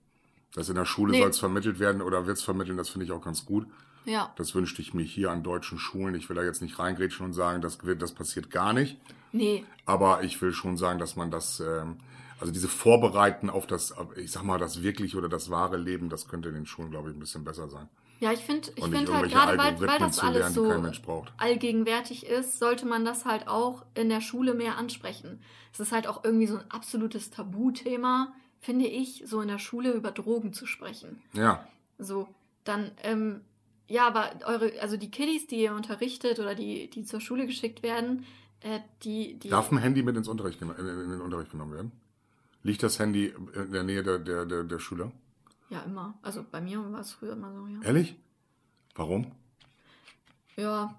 [0.55, 1.21] Das in der Schule Nee.
[1.21, 3.67] soll es vermittelt werden oder wird es vermitteln, das finde ich auch ganz gut.
[4.07, 6.15] ja, Das wünschte ich mir hier an deutschen Schulen.
[6.15, 8.97] Ich will da jetzt nicht reingrätschen und sagen, das, wird, das passiert gar nicht.
[9.33, 11.99] nee, Aber ich will schon sagen, dass man das, ähm,
[12.41, 16.27] also diese Vorbereiten auf das, ich sag mal, das wirkliche oder das wahre Leben, das
[16.29, 17.89] könnte in den Schulen, glaube ich, ein bisschen besser sein.
[18.21, 22.59] Ja, ich finde ich find halt gerade, weil, weil das alles lernen, so allgegenwärtig ist,
[22.59, 25.41] sollte man das halt auch in der Schule mehr ansprechen.
[25.73, 29.93] Es ist halt auch irgendwie so ein absolutes Tabuthema, finde ich, so in der Schule
[29.93, 31.23] über Drogen zu sprechen.
[31.33, 31.67] Ja,
[31.99, 32.29] So,
[32.65, 33.41] dann, ähm,
[33.89, 37.83] ja, aber eure, also die Kiddies, die ihr unterrichtet oder die, die zur Schule geschickt
[37.83, 38.27] werden,
[38.61, 39.49] äh, die, die.
[39.49, 41.93] darf ein Handy mit ins Unterricht, in, in den Unterricht genommen werden?
[42.63, 45.11] Liegt das Handy in der Nähe der, der, der, der Schüler?
[45.71, 46.19] Ja, immer.
[46.23, 47.81] Also bei mir war es früher immer so, ja.
[47.83, 48.17] Ehrlich?
[48.95, 49.33] Warum?
[50.57, 50.99] Ja,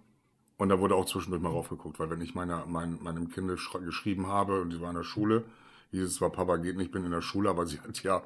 [0.57, 4.27] Und da wurde auch zwischendurch mal raufgeguckt, weil wenn ich meiner, mein, meinem Kind geschrieben
[4.27, 5.43] habe und sie war in der Schule,
[5.91, 8.23] hieß es zwar, Papa geht nicht, ich bin in der Schule, aber sie hat ja,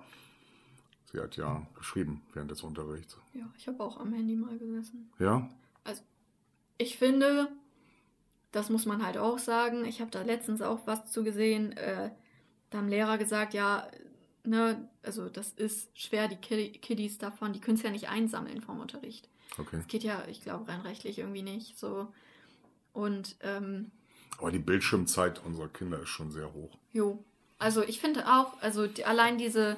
[1.12, 3.18] sie hat ja geschrieben während des Unterrichts.
[3.34, 5.12] ja, ich habe auch am Handy mal gesessen.
[5.20, 5.50] Ja?
[5.84, 6.04] Also,
[6.78, 7.50] ich finde,
[8.52, 9.84] das muss man halt auch sagen.
[9.86, 11.72] Ich habe da letztens auch was zu gesehen.
[11.74, 12.12] Äh,
[12.70, 13.88] da haben Lehrer gesagt, ja,
[14.46, 18.62] ne, also das ist schwer, die Kid Kiddies davon, die können es ja nicht einsammeln
[18.62, 19.30] vom Unterricht.
[19.58, 19.78] Okay.
[19.78, 21.78] Das geht ja, ich glaube, rein rechtlich irgendwie nicht.
[21.78, 22.08] So.
[22.94, 23.92] Und ähm,
[24.38, 26.78] Aber die Bildschirmzeit unserer Kinder ist schon sehr hoch.
[26.94, 27.24] Jo,
[27.58, 29.78] also ich finde auch, also die, allein diese,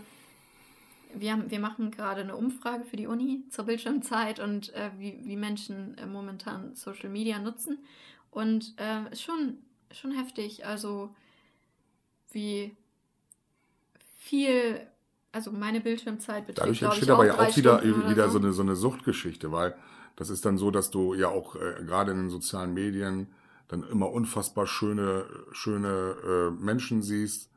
[1.14, 5.20] wir, haben, wir machen gerade eine Umfrage für die Uni zur Bildschirmzeit und äh, wie,
[5.24, 7.80] wie Menschen äh, momentan Social Media nutzen.
[8.32, 9.58] Und äh, ist schon,
[9.92, 11.16] schon heftig, also
[12.32, 12.76] wie
[14.28, 14.80] viel,
[15.32, 18.32] also meine Bildschirmzeit beträgt, Dadurch glaube ich, entsteht aber ja auch wieder, Stunden wieder so.
[18.34, 19.76] so eine, so eine Suchtgeschichte, weil
[20.16, 23.28] das ist dann so, dass du ja auch äh, gerade in den sozialen Medien
[23.68, 27.50] dann immer unfassbar schöne, schöne äh, Menschen siehst,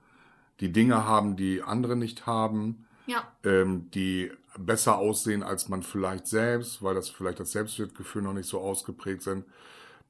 [0.60, 6.26] die Dinge haben, die andere nicht haben, Ja, ähm, die besser aussehen als man vielleicht
[6.26, 9.44] selbst, weil das vielleicht das Selbstwertgefühl noch nicht so ausgeprägt sind.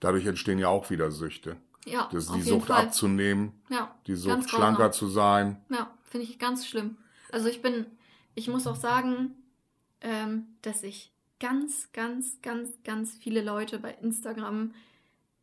[0.01, 1.57] Dadurch entstehen ja auch wieder Süchte.
[1.87, 2.87] Ja, Das ist auf die jeden Sucht Fall.
[2.87, 4.49] abzunehmen, Ja, die Sucht grausam.
[4.49, 5.57] schlanker zu sein.
[5.71, 6.97] Ja, finde ich ganz schlimm.
[7.33, 7.87] Also ich bin,
[8.35, 9.35] ich muss auch sagen,
[10.03, 14.75] ähm, dass ich ganz, ganz, ganz, ganz viele Leute bei Instagram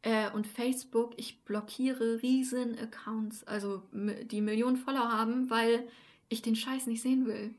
[0.03, 5.87] äh, und Facebook, ich blockiere riesen Accounts, also die Millionen Follower haben, weil
[6.29, 7.55] ich den Scheiß nicht sehen will.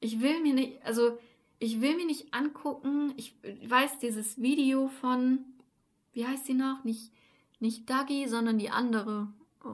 [0.00, 1.18] Ich will mir nicht, also
[1.60, 3.34] ich will mir nicht angucken, ich
[3.66, 5.38] weiß dieses Video von,
[6.12, 6.82] wie heißt die noch?
[6.84, 7.10] Nicht,
[7.62, 9.28] nicht Dagi, sondern die andere.
[9.64, 9.68] Oh,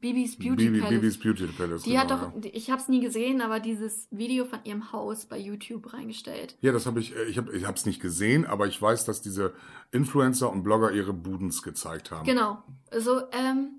[0.00, 0.90] Bibis Beauty Bibi, Palace.
[1.00, 1.82] Bibis Beauty Palace.
[1.82, 5.26] Die hat genau, doch, ich habe es nie gesehen, aber dieses Video von ihrem Haus
[5.26, 6.56] bei YouTube reingestellt.
[6.60, 9.22] Ja, das habe ich, äh, ich habe ich es nicht gesehen, aber ich weiß, dass
[9.22, 9.54] diese
[9.92, 12.24] Influencer und Blogger ihre Budens gezeigt haben.
[12.26, 12.62] Genau.
[12.90, 13.70] Also, ähm,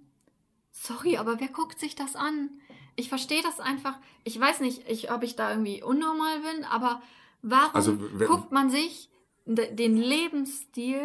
[0.72, 2.50] sorry, aber wer guckt sich das an?
[2.96, 3.98] Ich verstehe das einfach.
[4.24, 7.02] Ich weiß nicht, ich, ob ich da irgendwie unnormal bin, aber
[7.44, 7.98] warum Also,
[8.28, 9.10] guckt man sich
[9.46, 11.02] de- den Lebensstil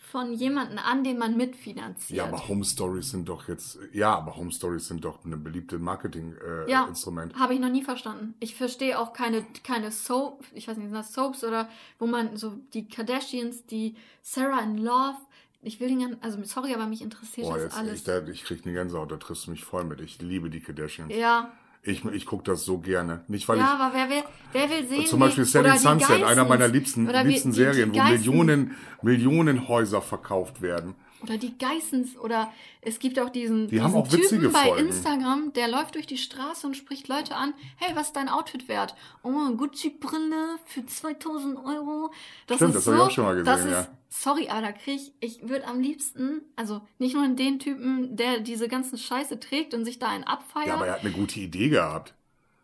[0.00, 2.16] von jemandem an, den man mitfinanziert?
[2.16, 5.78] Ja, aber Home Stories sind doch jetzt, ja, aber Home Stories sind doch eine beliebte
[5.78, 7.32] Marketing-Instrument.
[7.32, 8.34] Äh, Ja, habe ich noch nie verstanden.
[8.40, 12.36] Ich verstehe auch keine, keine Soap, ich weiß nicht, sind das Soaps oder wo man
[12.36, 15.18] so die Kardashians, die Sarah in Love,
[15.62, 17.98] ich will den ganzen, also sorry, aber mich interessiert Boah, das jetzt, alles.
[17.98, 20.00] ich, da, ich krieg eine Gänsehaut, da triffst du mich voll mit.
[20.00, 21.14] Ich liebe die Kardashians.
[21.14, 23.24] ja, Ich, ich gucke das so gerne.
[23.26, 24.22] Nicht, weil ja, aber wer will,
[24.52, 28.02] wer will sehen, ich, zum Beispiel Selling Sunset, einer Geissens, meiner liebsten, liebsten Serien, wo
[28.02, 30.94] Millionen, Millionen Häuser verkauft werden.
[31.22, 34.86] Oder die Geissens oder es gibt auch diesen, Die diesen auch Typen bei Folgen.
[34.86, 37.54] Instagram, der läuft durch die Straße und spricht Leute an.
[37.76, 38.94] Hey, was ist dein Outfit wert?
[39.22, 42.12] Oh, Gucci-Brille für 2000 Euro.
[42.46, 43.80] Das Stimmt, ist das so, hab ich auch schon mal gesehen, das ja.
[43.80, 48.16] Ist, sorry, aber da krieg ich, ich würde am liebsten, also nicht nur den Typen,
[48.16, 50.68] der diese ganzen Scheiße trägt und sich da einen abfeiert.
[50.68, 52.14] Ja, aber er hat eine gute Idee gehabt.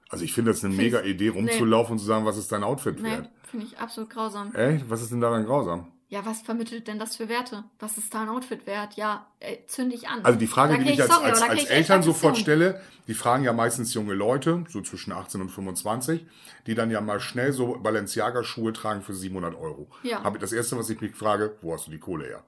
[0.09, 3.01] Also ich finde das eine mega Idee, rumzulaufen und zu sagen, was ist dein Outfit
[3.01, 3.29] nee, wert.
[3.43, 4.55] finde ich absolut grausam.
[4.55, 4.89] Echt?
[4.89, 5.89] Was ist denn daran grausam?
[6.09, 7.65] Ja, was vermittelt denn das für Werte?
[7.81, 8.95] Was ist da ein Outfit wert?
[8.95, 10.25] Ja, äh, zünd dich an.
[10.25, 13.15] Also die Frage, Da die ich als, sorry, als, als ich Eltern sofort stelle, die
[13.15, 16.25] fragen ja meistens junge Leute, so zwischen 18 und 25,
[16.67, 19.89] die dann ja mal schnell so Balenciaga-Schuhe tragen für 700 Euro.
[20.05, 20.23] Ja.
[20.23, 22.45] Habe ich das Erste, was ich mich frage, wo hast du die Kohle her?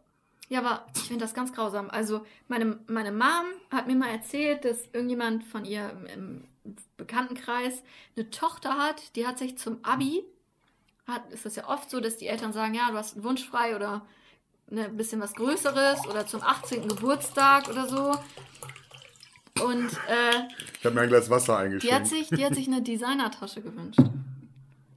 [0.49, 1.91] Ja, aber ich finde das ganz grausam.
[1.91, 6.45] Also meine, meine Mom hat mir mal erzählt, dass irgendjemand von ihr im, im
[6.97, 7.83] Bekanntenkreis
[8.17, 10.25] eine Tochter hat, die hat sich zum Abi,
[11.09, 13.45] hat, ist das ja oft so, dass die Eltern sagen, ja, du hast einen Wunsch
[13.49, 14.07] frei oder
[14.69, 16.87] ne, ein bisschen was Größeres oder zum 18.
[16.89, 18.15] Geburtstag oder so.
[19.65, 20.47] Und äh,
[20.79, 22.07] Ich habe mir ein Glas Wasser die, hat eingeschenkt.
[22.07, 23.99] sich, die hat sich eine Designertasche gewünscht.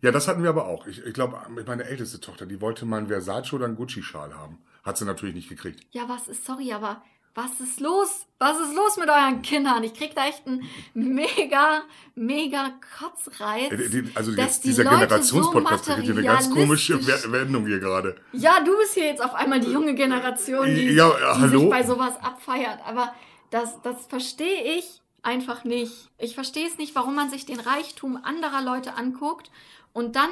[0.04, 0.86] Ja, das hatten wir aber auch.
[0.88, 4.60] Ich, ich glaube, meine älteste Tochter, die wollte mal einen Versace oder einen Gucci-Schal haben.
[4.84, 5.86] Hat sie natürlich nicht gekriegt.
[5.92, 7.04] Ja, was ist, sorry, aber
[7.34, 8.26] was ist los?
[8.40, 9.84] Was ist los mit euren Kindern?
[9.84, 11.84] Ich krieg da echt einen mega,
[12.16, 13.72] mega Kotzreiz.
[14.16, 17.00] Also jetzt die dieser Generationspodcast so hier eine ganz komische
[17.32, 18.18] Wendung hier gerade.
[18.34, 21.84] Ja, du bist hier jetzt auf einmal die junge Generation, die, Ja, die sich bei
[21.84, 22.80] sowas abfeiert.
[22.86, 23.14] Aber
[23.50, 26.10] das, das verstehe ich einfach nicht.
[26.18, 29.52] Ich verstehe es nicht, warum man sich den Reichtum anderer Leute anguckt
[29.94, 30.30] und dann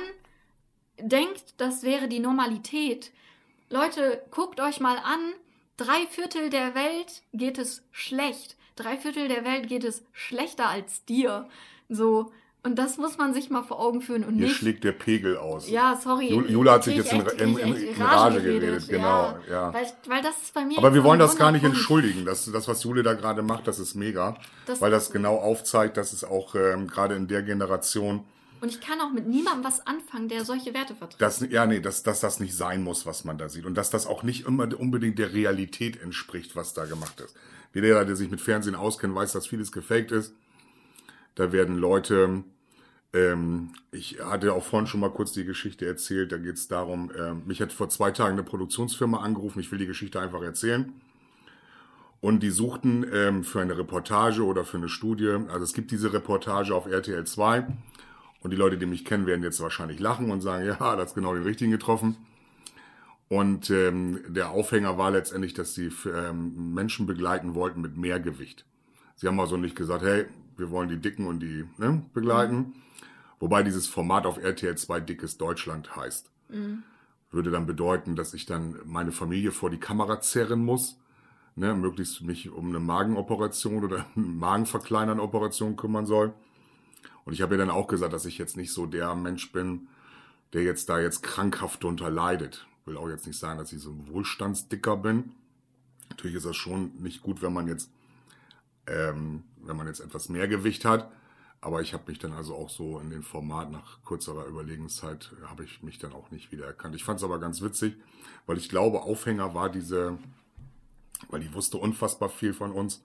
[0.99, 3.11] denkt, das wäre die Normalität.
[3.69, 5.33] Leute, guckt euch mal an,
[5.79, 8.55] drei Viertel der Welt geht es schlecht.
[8.75, 11.47] Drei Viertel der Welt geht es schlechter als dir.
[11.89, 12.31] So.
[12.61, 14.57] Und das muss man sich mal vor Augen führen und Hier nicht.
[14.57, 15.69] schlägt der Pegel aus.
[15.69, 16.27] Ja, sorry.
[16.33, 19.73] Ju- Jula hat sich jetzt in- echt- in- in- echt in Rage geredet, genau, ja.
[19.73, 20.77] Weil, weil das ist bei mir.
[20.77, 22.25] Aber wir wollen das gar nicht entschuldigen.
[22.25, 24.35] Das, das, was Jule da gerade macht, das ist mega.
[24.65, 28.25] Das- weil das genau aufzeigt, dass es auch ähm, gerade in der Generation,
[28.61, 31.21] Und ich kann auch mit niemandem was anfangen, der solche Werte vertritt.
[31.21, 33.65] dass, ja, nee, dass, dass das nicht sein muss, was man da sieht.
[33.65, 37.35] Und dass das auch nicht immer unbedingt der Realität entspricht, was da gemacht ist.
[37.73, 40.33] Jeder, der sich mit Fernsehen auskennt, weiß, dass vieles gefaked ist.
[41.35, 42.43] Da werden Leute,
[43.13, 47.11] ähm, ich hatte auch vorhin schon mal kurz die Geschichte erzählt, da geht es darum,
[47.17, 50.91] ähm, mich hat vor zwei Tagen eine Produktionsfirma angerufen, ich will die Geschichte einfach erzählen.
[52.21, 56.11] Und die suchten ähm, für eine Reportage oder für eine Studie, also es gibt diese
[56.11, 57.67] Reportage auf RTL 2
[58.41, 61.15] und die Leute, die mich kennen, werden jetzt wahrscheinlich lachen und sagen, ja, das ist
[61.15, 62.17] genau den richtigen getroffen.
[63.27, 68.65] Und ähm, der Aufhänger war letztendlich, dass sie ähm, Menschen begleiten wollten mit mehr Gewicht.
[69.15, 70.25] Sie haben also nicht gesagt, hey,
[70.57, 72.73] wir wollen die Dicken und die ne, begleiten.
[73.39, 76.31] Wobei dieses Format auf RTL 2 Dickes Deutschland heißt.
[77.31, 80.99] Würde dann bedeuten, dass ich dann meine Familie vor die Kamera zerren muss,
[81.55, 86.33] ne, möglichst mich um eine Magenoperation oder eine Magenverkleinern Operation kümmern soll.
[87.29, 89.87] Und ich habe ja dann auch gesagt, dass ich jetzt nicht so der Mensch bin,
[90.53, 92.65] der jetzt da jetzt krankhaft drunter leidet.
[92.85, 95.33] Will auch jetzt nicht sagen, dass ich so ein Wohlstandsdicker bin.
[96.09, 97.91] Natürlich ist das schon nicht gut, wenn man jetzt,
[98.87, 101.11] ähm, wenn man jetzt etwas mehr Gewicht hat.
[101.61, 105.65] Aber ich habe mich dann also auch so in den Format nach kurzer Überlegenszeit, habe
[105.65, 106.95] ich mich dann auch nicht wiedererkannt.
[106.95, 107.95] Ich fand es aber ganz witzig,
[108.47, 110.17] weil ich glaube, Aufhänger war diese,
[111.29, 113.03] weil die wusste unfassbar viel von uns.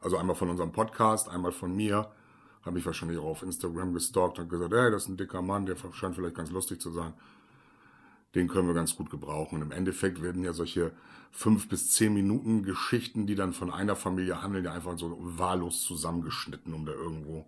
[0.00, 2.10] Also einmal von unserem Podcast, einmal von mir.
[2.66, 5.66] Habe ich wahrscheinlich auch auf Instagram gestalkt und gesagt, hey, das ist ein dicker Mann,
[5.66, 7.14] der scheint vielleicht ganz lustig zu sein.
[8.34, 9.56] Den können wir ganz gut gebrauchen.
[9.56, 10.92] Und im Endeffekt werden ja solche
[11.30, 15.82] fünf bis zehn Minuten Geschichten, die dann von einer Familie handeln, ja einfach so wahllos
[15.82, 17.46] zusammengeschnitten, um da irgendwo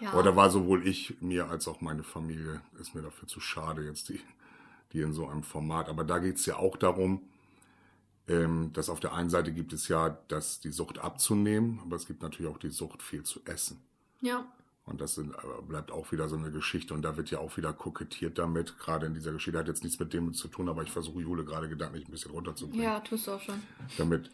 [0.00, 0.12] ja.
[0.12, 3.84] Aber da war sowohl ich mir als auch meine Familie, ist mir dafür zu schade,
[3.84, 4.20] jetzt die,
[4.92, 5.88] die in so einem Format.
[5.88, 7.22] Aber da geht es ja auch darum,
[8.28, 12.06] ähm, dass auf der einen Seite gibt es ja, dass die Sucht abzunehmen, aber es
[12.06, 13.80] gibt natürlich auch die Sucht, viel zu essen.
[14.20, 14.46] Ja.
[14.88, 15.34] Und das sind,
[15.68, 18.78] bleibt auch wieder so eine Geschichte und da wird ja auch wieder kokettiert damit.
[18.78, 21.44] Gerade in dieser Geschichte hat jetzt nichts mit dem zu tun, aber ich versuche Jule
[21.44, 22.84] gerade gedanklich ein bisschen runterzubringen.
[22.84, 23.62] Ja, tust du auch schon.
[23.98, 24.30] Damit,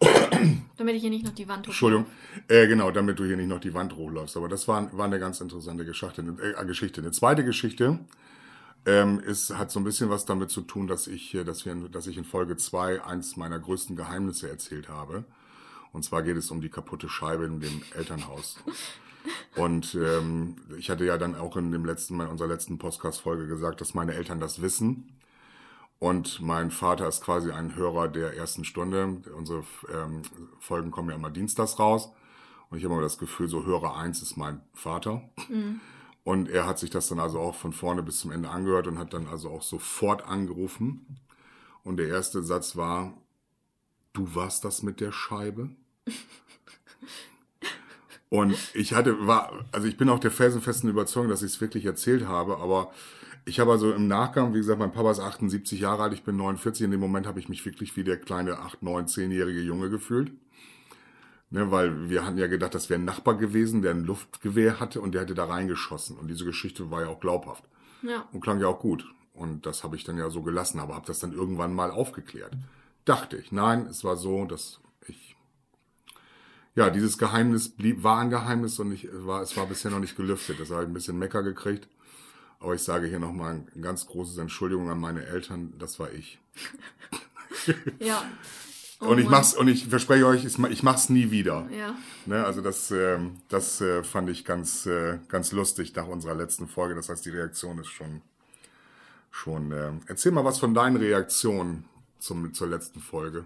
[0.76, 1.70] damit ich hier nicht noch die Wand hochlaufe.
[1.70, 2.06] Entschuldigung.
[2.48, 4.36] Äh, genau, damit du hier nicht noch die Wand hochläufst.
[4.36, 6.22] Aber das war, war eine ganz interessante Geschichte.
[6.22, 7.00] Äh, Geschichte.
[7.00, 8.00] Eine zweite Geschichte
[8.84, 12.06] ähm, ist, hat so ein bisschen was damit zu tun, dass ich, dass wir, dass
[12.06, 15.24] ich in Folge zwei eins meiner größten Geheimnisse erzählt habe.
[15.92, 18.56] Und zwar geht es um die kaputte Scheibe in dem Elternhaus.
[19.56, 23.80] Und ähm, ich hatte ja dann auch in dem letzten, in unserer letzten Podcast-Folge gesagt,
[23.80, 25.16] dass meine Eltern das wissen.
[25.98, 29.20] Und mein Vater ist quasi ein Hörer der ersten Stunde.
[29.36, 30.22] Unsere ähm,
[30.58, 32.10] Folgen kommen ja immer dienstags raus.
[32.70, 35.28] Und ich habe immer das Gefühl, so Hörer eins ist mein Vater.
[35.48, 35.80] Mhm.
[36.22, 38.98] Und er hat sich das dann also auch von vorne bis zum Ende angehört und
[38.98, 41.18] hat dann also auch sofort angerufen.
[41.82, 43.14] Und der erste Satz war,
[44.12, 45.70] du warst das mit der Scheibe?
[48.28, 51.84] Und ich hatte, war, also ich bin auch der felsenfesten Überzeugung, dass ich es wirklich
[51.84, 52.92] erzählt habe, aber
[53.44, 56.36] ich habe also im Nachgang, wie gesagt, mein Papa ist 78 Jahre alt, ich bin
[56.36, 56.84] 49.
[56.84, 60.32] In dem Moment habe ich mich wirklich wie der kleine 8, 9, 10-jährige Junge gefühlt.
[61.52, 65.00] Ne, weil wir hatten ja gedacht, das wäre ein Nachbar gewesen, der ein Luftgewehr hatte
[65.00, 66.16] und der hätte da reingeschossen.
[66.16, 67.64] Und diese Geschichte war ja auch glaubhaft.
[68.02, 68.28] Ja.
[68.30, 69.04] Und klang ja auch gut.
[69.34, 72.56] Und das habe ich dann ja so gelassen, aber habe das dann irgendwann mal aufgeklärt.
[73.04, 73.50] Dachte ich.
[73.50, 74.80] Nein, es war so, dass.
[76.80, 80.16] Ja, dieses Geheimnis blieb, war ein Geheimnis und ich, war, es war bisher noch nicht
[80.16, 80.58] gelüftet.
[80.58, 81.86] Das habe ich ein bisschen Mecker gekriegt.
[82.58, 86.38] Aber ich sage hier nochmal ein ganz großes Entschuldigung an meine Eltern, das war ich.
[87.98, 88.24] ja.
[88.98, 89.32] Oh und ich Mann.
[89.32, 91.68] mach's und ich verspreche euch, ich mach's nie wieder.
[91.70, 91.94] Ja.
[92.24, 93.18] Ne, also das, äh,
[93.50, 96.94] das äh, fand ich ganz, äh, ganz lustig nach unserer letzten Folge.
[96.94, 98.22] Das heißt, die Reaktion ist schon,
[99.30, 99.70] schon.
[99.70, 101.84] Äh, erzähl mal was von deinen Reaktionen
[102.18, 103.44] zum, zur letzten Folge.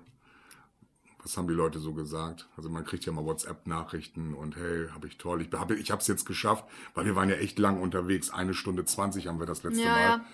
[1.25, 2.47] Was haben die Leute so gesagt?
[2.55, 5.41] Also man kriegt ja mal WhatsApp-Nachrichten und hey, habe ich toll.
[5.41, 8.29] Ich habe ich es jetzt geschafft, weil wir waren ja echt lang unterwegs.
[8.29, 10.01] Eine Stunde zwanzig haben wir das letzte ja, Mal.
[10.03, 10.25] Ja.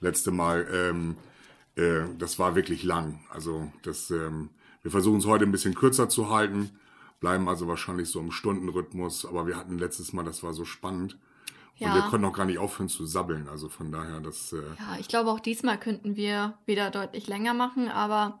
[0.00, 1.16] Letzte Mal, ähm,
[1.76, 3.24] äh, das war wirklich lang.
[3.30, 4.50] Also das, ähm,
[4.82, 6.72] wir versuchen es heute ein bisschen kürzer zu halten,
[7.20, 9.24] bleiben also wahrscheinlich so im Stundenrhythmus.
[9.24, 11.14] Aber wir hatten letztes Mal, das war so spannend.
[11.80, 11.94] Und ja.
[11.94, 13.48] wir konnten auch gar nicht aufhören zu sabbeln.
[13.48, 14.52] Also von daher, das.
[14.52, 18.40] Äh ja, ich glaube auch diesmal könnten wir wieder deutlich länger machen, aber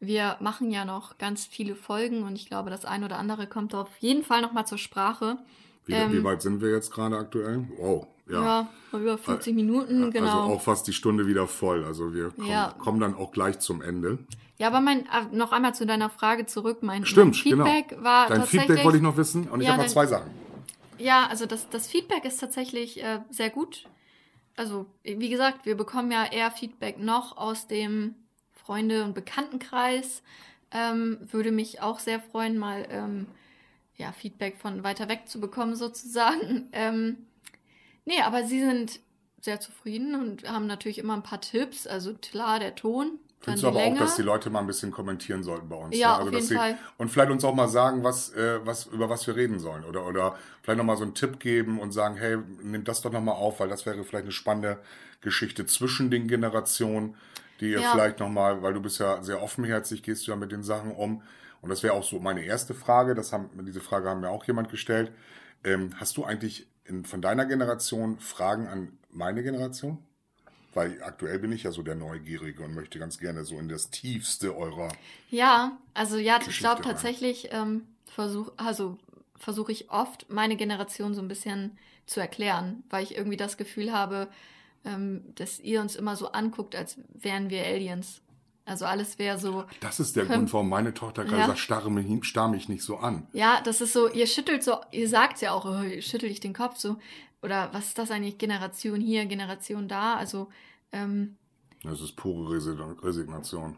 [0.00, 3.74] wir machen ja noch ganz viele Folgen und ich glaube, das ein oder andere kommt
[3.74, 5.36] auf jeden Fall nochmal zur Sprache.
[5.84, 7.68] Wie, ähm, wie, weit sind wir jetzt gerade aktuell?
[7.76, 8.42] Wow, ja.
[8.42, 10.42] Ja, über 50 Minuten, also genau.
[10.42, 11.84] Also auch fast die Stunde wieder voll.
[11.84, 12.74] Also wir kommen, ja.
[12.78, 14.18] kommen dann auch gleich zum Ende.
[14.56, 16.78] Ja, aber mein, äh, noch einmal zu deiner Frage zurück.
[16.82, 18.04] Mein, Stimmt, mein Feedback genau.
[18.04, 20.30] war Dein tatsächlich, Feedback wollte ich noch wissen und ich habe noch zwei Sachen.
[20.98, 23.84] Ja, also das, das Feedback ist tatsächlich äh, sehr gut.
[24.56, 28.14] Also, wie gesagt, wir bekommen ja eher Feedback noch aus dem
[28.70, 30.22] Freunde- und Bekanntenkreis.
[30.70, 33.26] Ähm, würde mich auch sehr freuen, mal ähm,
[33.96, 36.68] ja, Feedback von weiter weg zu bekommen, sozusagen.
[36.72, 37.26] Ähm,
[38.04, 39.00] nee, aber sie sind
[39.40, 41.88] sehr zufrieden und haben natürlich immer ein paar Tipps.
[41.88, 43.18] Also klar, der Ton.
[43.40, 43.96] Findest du aber Länge.
[43.96, 45.96] auch, dass die Leute mal ein bisschen kommentieren sollten bei uns?
[45.96, 46.14] Ja, ne?
[46.14, 46.78] also, auf jeden sie, Fall.
[46.96, 49.84] Und vielleicht uns auch mal sagen, was, äh, was, über was wir reden sollen.
[49.84, 53.34] Oder, oder vielleicht nochmal so einen Tipp geben und sagen, hey, nimm das doch nochmal
[53.34, 54.78] auf, weil das wäre vielleicht eine spannende
[55.22, 57.16] Geschichte zwischen den Generationen
[57.60, 57.92] die ihr ja.
[57.92, 61.22] vielleicht nochmal, weil du bist ja sehr offenherzig, gehst du ja mit den Sachen um.
[61.60, 64.44] Und das wäre auch so meine erste Frage, das haben, diese Frage haben mir auch
[64.44, 65.12] jemand gestellt.
[65.62, 69.98] Ähm, hast du eigentlich in, von deiner Generation Fragen an meine Generation?
[70.72, 73.90] Weil aktuell bin ich ja so der Neugierige und möchte ganz gerne so in das
[73.90, 74.88] Tiefste eurer.
[75.28, 78.96] Ja, also ja, Geschichte ich glaube tatsächlich ähm, versuche also
[79.36, 83.92] versuche ich oft meine Generation so ein bisschen zu erklären, weil ich irgendwie das Gefühl
[83.92, 84.28] habe,
[84.84, 88.22] ähm, dass ihr uns immer so anguckt, als wären wir Aliens.
[88.64, 89.64] Also alles wäre so.
[89.80, 91.46] Das ist der Grund, warum meine Tochter gerade ja.
[91.48, 93.26] sagt, starre mich, starr mich nicht so an.
[93.32, 96.52] Ja, das ist so, ihr schüttelt so, ihr sagt ja auch, oh, schüttel ich den
[96.54, 96.96] Kopf so.
[97.42, 98.38] Oder was ist das eigentlich?
[98.38, 100.14] Generation hier, Generation da.
[100.14, 100.48] Also.
[100.92, 101.36] Ähm,
[101.82, 102.52] das ist pure
[103.02, 103.76] Resignation.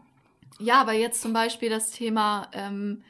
[0.59, 3.03] Ja, aber jetzt zum Beispiel das Thema ähm,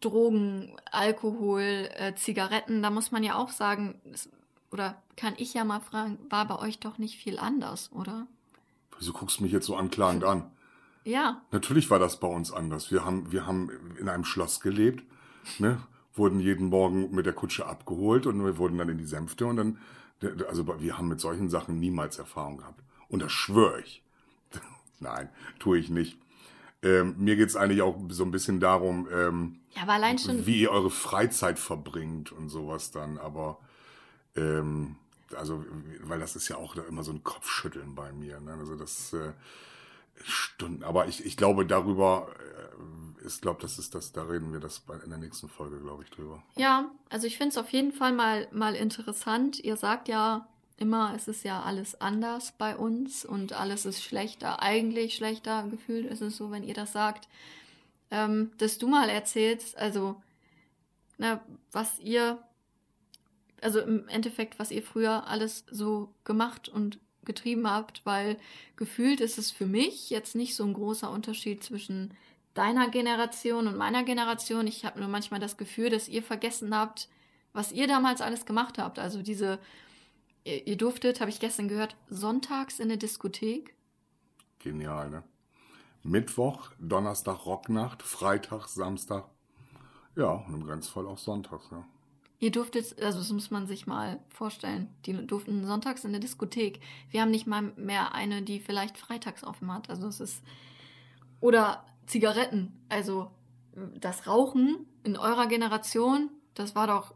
[0.00, 4.28] Drogen, Alkohol, äh, Zigaretten, da muss man ja auch sagen, es,
[4.72, 8.26] oder kann ich ja mal fragen, war bei euch doch nicht viel anders, oder?
[8.98, 10.50] Wieso guckst du mich jetzt so anklagend an?
[11.04, 11.42] Ja.
[11.50, 12.90] Natürlich war das bei uns anders.
[12.90, 15.04] Wir haben, wir haben in einem Schloss gelebt,
[15.58, 15.80] ne?
[16.14, 19.56] wurden jeden Morgen mit der Kutsche abgeholt und wir wurden dann in die Sänfte und
[19.56, 19.78] dann,
[20.48, 22.82] also wir haben mit solchen Sachen niemals Erfahrung gehabt.
[23.08, 24.02] Und das schwöre ich.
[25.00, 26.18] Nein, tue ich nicht.
[26.82, 29.86] Ähm, mir geht's eigentlich auch so ein bisschen darum, ähm, ja,
[30.46, 33.18] wie ihr eure Freizeit verbringt und sowas dann.
[33.18, 33.58] Aber
[34.36, 34.96] ähm,
[35.34, 35.64] also,
[36.02, 38.40] weil das ist ja auch immer so ein Kopfschütteln bei mir.
[38.40, 38.52] Ne?
[38.54, 39.32] Also das äh,
[40.22, 40.84] Stunden.
[40.84, 44.80] Aber ich, ich glaube, darüber äh, ist, glaube das ist das, da reden wir das
[44.80, 46.42] bei, in der nächsten Folge, glaube ich, drüber.
[46.56, 49.58] Ja, also ich finde es auf jeden Fall mal, mal interessant.
[49.60, 54.62] Ihr sagt ja immer, es ist ja alles anders bei uns und alles ist schlechter,
[54.62, 57.28] eigentlich schlechter gefühlt ist es so, wenn ihr das sagt.
[58.10, 60.20] Ähm, dass du mal erzählst, also,
[61.16, 62.42] na, was ihr,
[63.62, 68.36] also im Endeffekt, was ihr früher alles so gemacht und getrieben habt, weil
[68.76, 72.14] gefühlt ist es für mich jetzt nicht so ein großer Unterschied zwischen
[72.54, 74.66] deiner Generation und meiner Generation.
[74.66, 77.08] Ich habe nur manchmal das Gefühl, dass ihr vergessen habt,
[77.52, 78.98] was ihr damals alles gemacht habt.
[78.98, 79.58] Also diese,
[80.44, 83.74] ihr, ihr durftet, habe ich gestern gehört, sonntags in der Diskothek.
[84.58, 85.22] Genial, ne?
[86.02, 89.28] Mittwoch, Donnerstag Rocknacht, Freitag, Samstag.
[90.16, 91.86] Ja, und im Grenzfall auch sonntags, ja.
[92.42, 96.80] Ihr durftet, also das muss man sich mal vorstellen, die durften sonntags in der Diskothek.
[97.08, 99.88] Wir haben nicht mal mehr eine, die vielleicht freitags offen hat.
[99.88, 100.42] Also es ist.
[101.38, 102.84] Oder Zigaretten.
[102.88, 103.30] Also
[103.94, 107.14] das Rauchen in eurer Generation, das war doch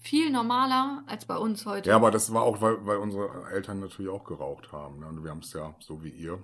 [0.00, 1.90] viel normaler als bei uns heute.
[1.90, 5.00] Ja, aber das war auch, weil, weil unsere Eltern natürlich auch geraucht haben.
[5.00, 5.08] Ne?
[5.08, 6.38] Und wir haben es ja so wie ihr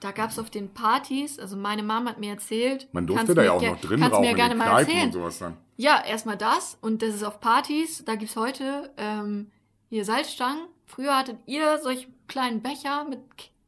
[0.00, 2.88] da gab es auf den Partys, also meine Mom hat mir erzählt.
[2.92, 5.06] Man durfte da ja auch noch drin rauchen, mir gerne in mal erzählen.
[5.06, 5.56] und sowas dann.
[5.76, 8.04] Ja, erstmal das und das ist auf Partys.
[8.04, 9.50] Da gibt es heute ähm,
[9.90, 10.64] hier Salzstangen.
[10.86, 13.20] Früher hattet ihr solche kleinen Becher mit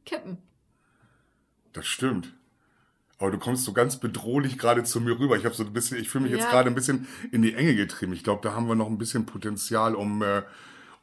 [0.05, 0.37] Kippen.
[1.73, 2.33] Das stimmt.
[3.17, 5.37] Aber du kommst so ganz bedrohlich gerade zu mir rüber.
[5.37, 6.39] Ich habe so ein bisschen, ich fühle mich Ja.
[6.39, 8.13] jetzt gerade ein bisschen in die Enge getrieben.
[8.13, 10.41] Ich glaube, da haben wir noch ein bisschen Potenzial, um, äh,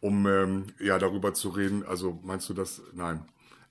[0.01, 1.87] um ähm, ja darüber zu reden.
[1.87, 2.83] Also meinst du das?
[2.93, 3.24] Nein.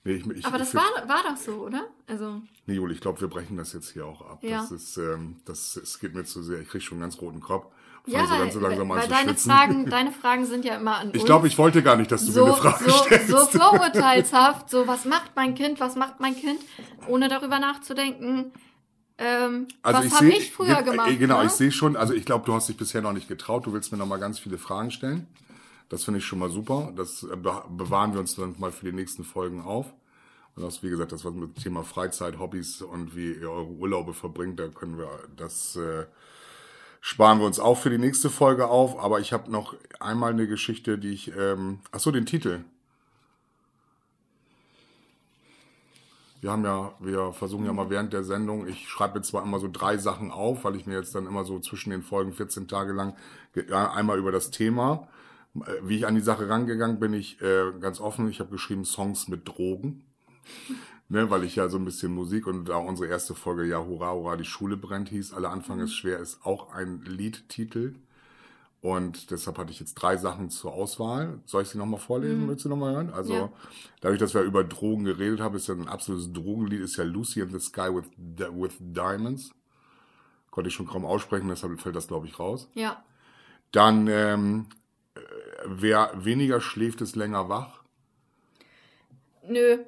[0.08, 1.86] Nee, ich, ich, Aber das war, war doch so, oder?
[2.06, 4.38] Also, Nee, Juli, ich glaube, wir brechen das jetzt hier auch ab.
[4.42, 4.60] Ja.
[4.62, 6.60] Das ist, ähm, das, es geht mir zu sehr.
[6.60, 7.66] Ich kriege schon einen ganz roten Kopf.
[8.06, 9.50] Ja, so ganz so langsam an weil deine schwitzen.
[9.50, 12.32] Fragen, deine Fragen sind ja immer an ich glaube, ich wollte gar nicht, dass du
[12.32, 13.28] so, mir eine Frage so, stellst.
[13.28, 16.58] so vorurteilshaft, so was macht mein Kind, was macht mein Kind,
[17.06, 18.52] ohne darüber nachzudenken,
[19.18, 21.10] ähm, Also was habe ich früher ge- gemacht.
[21.10, 21.46] äh, Genau, ne?
[21.46, 23.66] ich sehe schon, also ich glaube, du hast dich bisher noch nicht getraut.
[23.66, 25.26] Du willst mir noch mal ganz viele Fragen stellen.
[25.90, 26.92] Das finde ich schon mal super.
[26.96, 29.86] Das äh, be bewahren wir uns dann mal für die nächsten Folgen auf.
[30.58, 33.68] Und das, wie gesagt, das was mit dem Thema Freizeit, Hobbys und wie ihr eure
[33.68, 36.04] Urlaube verbringt, da können wir das äh,
[37.00, 38.98] sparen wir uns auch für die nächste Folge auf.
[38.98, 42.64] Aber ich habe noch einmal eine Geschichte, die ich, ähm, ach so, den Titel.
[46.40, 49.60] Wir haben ja, wir versuchen ja mal während der Sendung, ich schreibe jetzt zwar immer
[49.60, 52.66] so drei Sachen auf, weil ich mir jetzt dann immer so zwischen den Folgen 14
[52.66, 53.14] Tage lang
[53.70, 55.06] einmal über das Thema,
[55.54, 58.84] äh, wie ich an die Sache rangegangen bin, ich äh, ganz offen, ich habe geschrieben
[58.84, 60.02] Songs mit Drogen.
[61.10, 64.12] Ne, weil ich ja so ein bisschen Musik und da unsere erste Folge ja Hurra,
[64.12, 67.94] Hurra, die Schule brennt hieß, Alle Anfang ist schwer, ist auch ein Liedtitel.
[68.82, 71.40] Und deshalb hatte ich jetzt drei Sachen zur Auswahl.
[71.46, 72.46] Soll ich sie nochmal vorlesen?
[72.46, 73.10] Willst du nochmal hören?
[73.10, 73.52] Also, Ja.
[74.02, 77.40] dadurch, dass wir über Drogen geredet haben, ist ja ein absolutes Drogenlied, ist ja Lucy
[77.40, 79.50] in the Sky with, with Diamonds.
[80.50, 82.68] Konnte ich schon kaum aussprechen, deshalb fällt das, glaube ich, raus.
[82.74, 83.02] Ja,
[83.72, 84.66] Dann, ähm,
[85.14, 85.20] äh,
[85.66, 87.82] wer weniger schläft, ist länger wach.
[89.42, 89.78] nö,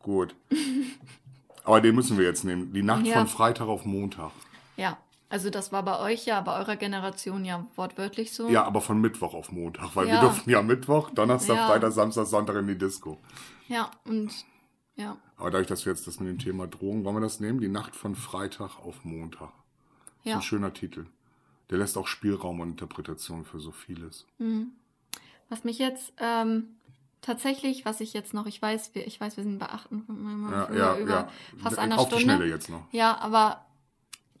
[0.00, 0.34] Gut.
[1.64, 2.72] Aber den müssen wir jetzt nehmen.
[2.72, 3.14] Die Nacht Ja.
[3.18, 4.32] von Freitag auf Montag.
[4.76, 4.96] ja.
[5.30, 8.48] Also das war bei euch ja, bei eurer Generation ja wortwörtlich so.
[8.48, 10.20] Ja, aber von Mittwoch auf Montag, weil wir Ja.
[10.22, 11.66] durften ja Mittwoch, Donnerstag, Ja.
[11.68, 13.18] Freitag, Samstag, Sonntag in die Disco.
[13.68, 14.30] Ja, und
[14.96, 17.60] ja, Aber dadurch, dass wir jetzt das mit dem Thema Drogen, wollen wir das nehmen?
[17.60, 19.50] Die Nacht von Freitag auf Montag.
[20.20, 20.36] ist ja.
[20.36, 21.04] ein schöner Titel.
[21.68, 24.24] Der lässt auch Spielraum und Interpretation für so vieles.
[25.50, 26.77] Was mich jetzt ähm,
[27.20, 30.04] tatsächlich, was ich jetzt noch, ich weiß, wir, ich weiß, wir sind bei achten,
[30.50, 31.28] Ja, über, ja, über ja.
[31.58, 32.34] fast einer Auf die Stunde.
[32.34, 32.82] Schnelle jetzt noch.
[32.92, 33.66] Ja, aber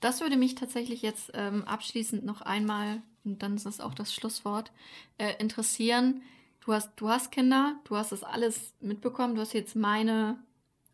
[0.00, 4.14] das würde mich tatsächlich jetzt ähm, abschließend noch einmal, und dann ist es auch das
[4.14, 4.72] Schlusswort,
[5.18, 6.22] äh, interessieren.
[6.60, 10.38] Du hast, du hast Kinder, du hast das alles mitbekommen, du hast jetzt meine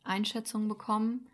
[0.05, 1.26] Einschätzung bekommen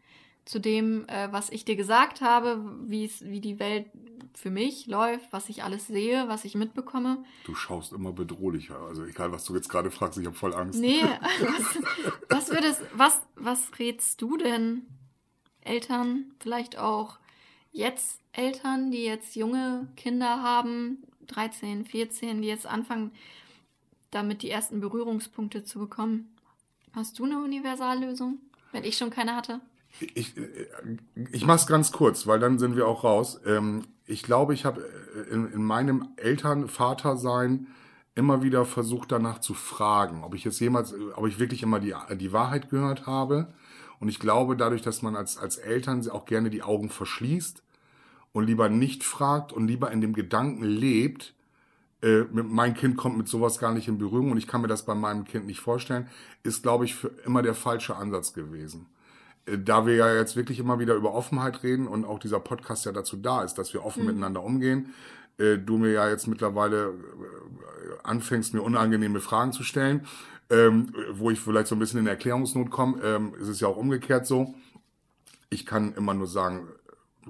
[0.45, 3.87] zu dem, äh, was ich dir gesagt habe, wie es, wie die Welt
[4.35, 7.25] für mich läuft, was ich alles sehe, was ich mitbekomme.
[7.45, 8.79] Du schaust immer bedrohlicher.
[8.81, 10.81] Also egal, was du jetzt gerade fragst, ich habe voll Angst.
[10.81, 11.03] Nee,
[11.41, 11.79] was,
[12.29, 14.87] was würdest, was, was rätst du denn
[15.63, 17.19] Eltern, vielleicht auch
[17.73, 23.13] jetzt Eltern, die jetzt junge Kinder haben, 13, 14, die jetzt anfangen,
[24.11, 26.35] damit die ersten Berührungspunkte zu bekommen.
[26.93, 28.39] Hast du eine Universallösung,
[28.73, 29.61] wenn ich schon keine hatte?
[30.15, 30.35] Ich,
[31.33, 33.41] ich mache es ganz kurz, weil dann sind wir auch raus.
[33.45, 34.85] Ähm, ich glaube, ich habe
[35.31, 37.67] in, in meinem Eltern-Vater-Sein
[38.15, 41.95] immer wieder versucht danach zu fragen, ob ich jetzt jemals, ob ich wirklich immer die,
[42.17, 43.53] die Wahrheit gehört habe.
[44.01, 47.63] Und ich glaube, dadurch, dass man als, als Eltern auch gerne die Augen verschließt
[48.33, 51.35] und lieber nicht fragt und lieber in dem Gedanken lebt,
[52.03, 54.85] äh, mein Kind kommt mit sowas gar nicht in Berührung und ich kann mir das
[54.85, 56.09] bei meinem Kind nicht vorstellen,
[56.43, 58.87] ist, glaube ich, für immer der falsche Ansatz gewesen.
[59.51, 62.85] Äh, da wir ja jetzt wirklich immer wieder über Offenheit reden und auch dieser Podcast
[62.87, 64.09] ja dazu da ist, dass wir offen mhm.
[64.09, 64.95] miteinander umgehen,
[65.39, 66.93] äh, du mir ja jetzt mittlerweile äh,
[68.03, 70.07] anfängst, mir unangenehme Fragen zu stellen,
[70.51, 73.77] ähm, wo ich vielleicht so ein bisschen in Erklärungsnot komme, ähm, ist es ja auch
[73.77, 74.55] umgekehrt so.
[75.49, 76.69] Ich kann immer nur sagen,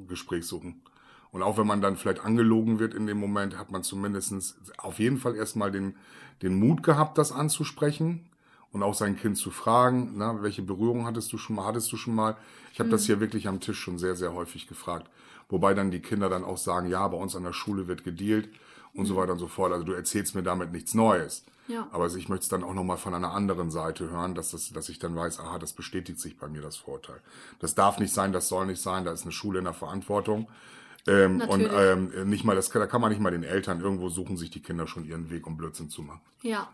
[0.09, 0.83] Gespräch suchen.
[1.31, 4.99] Und auch wenn man dann vielleicht angelogen wird in dem Moment, hat man zumindest auf
[4.99, 5.97] jeden Fall erstmal den,
[6.43, 8.30] den Mut gehabt, das anzusprechen
[8.73, 11.97] und auch sein Kind zu fragen, na, welche Berührung hattest du schon mal, hattest du
[11.97, 12.37] schon mal?
[12.73, 12.93] Ich habe mhm.
[12.93, 15.11] das hier wirklich am Tisch schon sehr, sehr häufig gefragt.
[15.49, 18.49] Wobei dann die Kinder dann auch sagen, ja, bei uns an der Schule wird gedealt
[18.95, 19.07] und mhm.
[19.07, 19.73] so weiter und so fort.
[19.73, 21.45] Also du erzählst mir damit nichts Neues.
[21.67, 21.89] Ja.
[21.93, 24.89] Aber ich möchte es dann auch nochmal von einer anderen Seite hören, dass, das, dass
[24.89, 27.21] ich dann weiß, aha, das bestätigt sich bei mir, das Vorteil.
[27.61, 30.49] Das darf nicht sein, das soll nicht sein, da ist eine Schule in der Verantwortung.
[31.07, 34.37] Ähm, und ähm, nicht mal, das, da kann man nicht mal den Eltern, irgendwo suchen
[34.37, 36.21] sich die Kinder schon ihren Weg, um Blödsinn zu machen.
[36.43, 36.69] Ja.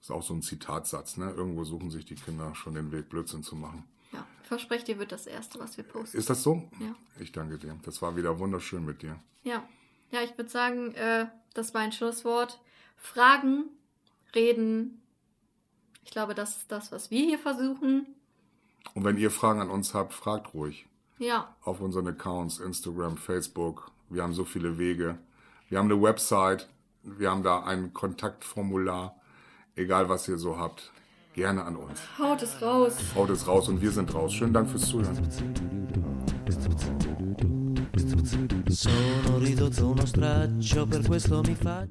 [0.00, 1.30] Das ist auch so ein Zitatsatz, ne?
[1.30, 3.84] Irgendwo suchen sich die Kinder schon den Weg, Blödsinn zu machen.
[4.12, 6.16] Ja, verspreche dir wird das Erste, was wir posten.
[6.16, 6.68] Ist das so?
[6.80, 6.94] Ja.
[7.18, 7.78] Ich danke dir.
[7.84, 9.16] Das war wieder wunderschön mit dir.
[9.44, 9.62] Ja.
[10.10, 12.60] Ja, ich würde sagen, äh, das war ein Schlusswort.
[12.96, 13.66] Fragen,
[14.34, 15.02] reden.
[16.04, 18.06] Ich glaube, das ist das, was wir hier versuchen.
[18.94, 20.86] Und wenn ihr Fragen an uns habt, fragt ruhig.
[21.18, 21.54] Ja.
[21.62, 23.92] Auf unseren Accounts, Instagram, Facebook.
[24.08, 25.18] Wir haben so viele Wege.
[25.68, 26.68] Wir haben eine Website.
[27.02, 29.19] Wir haben da ein Kontaktformular.
[29.76, 30.92] Egal, was ihr so habt.
[31.34, 32.00] Gerne an uns.
[32.18, 32.94] Haut es raus.
[33.14, 34.32] Haut es raus und wir sind raus.
[34.32, 35.16] Schönen Dank fürs Zuhören.
[38.68, 41.86] Sono ridotto uno straccio, per questo mi fa...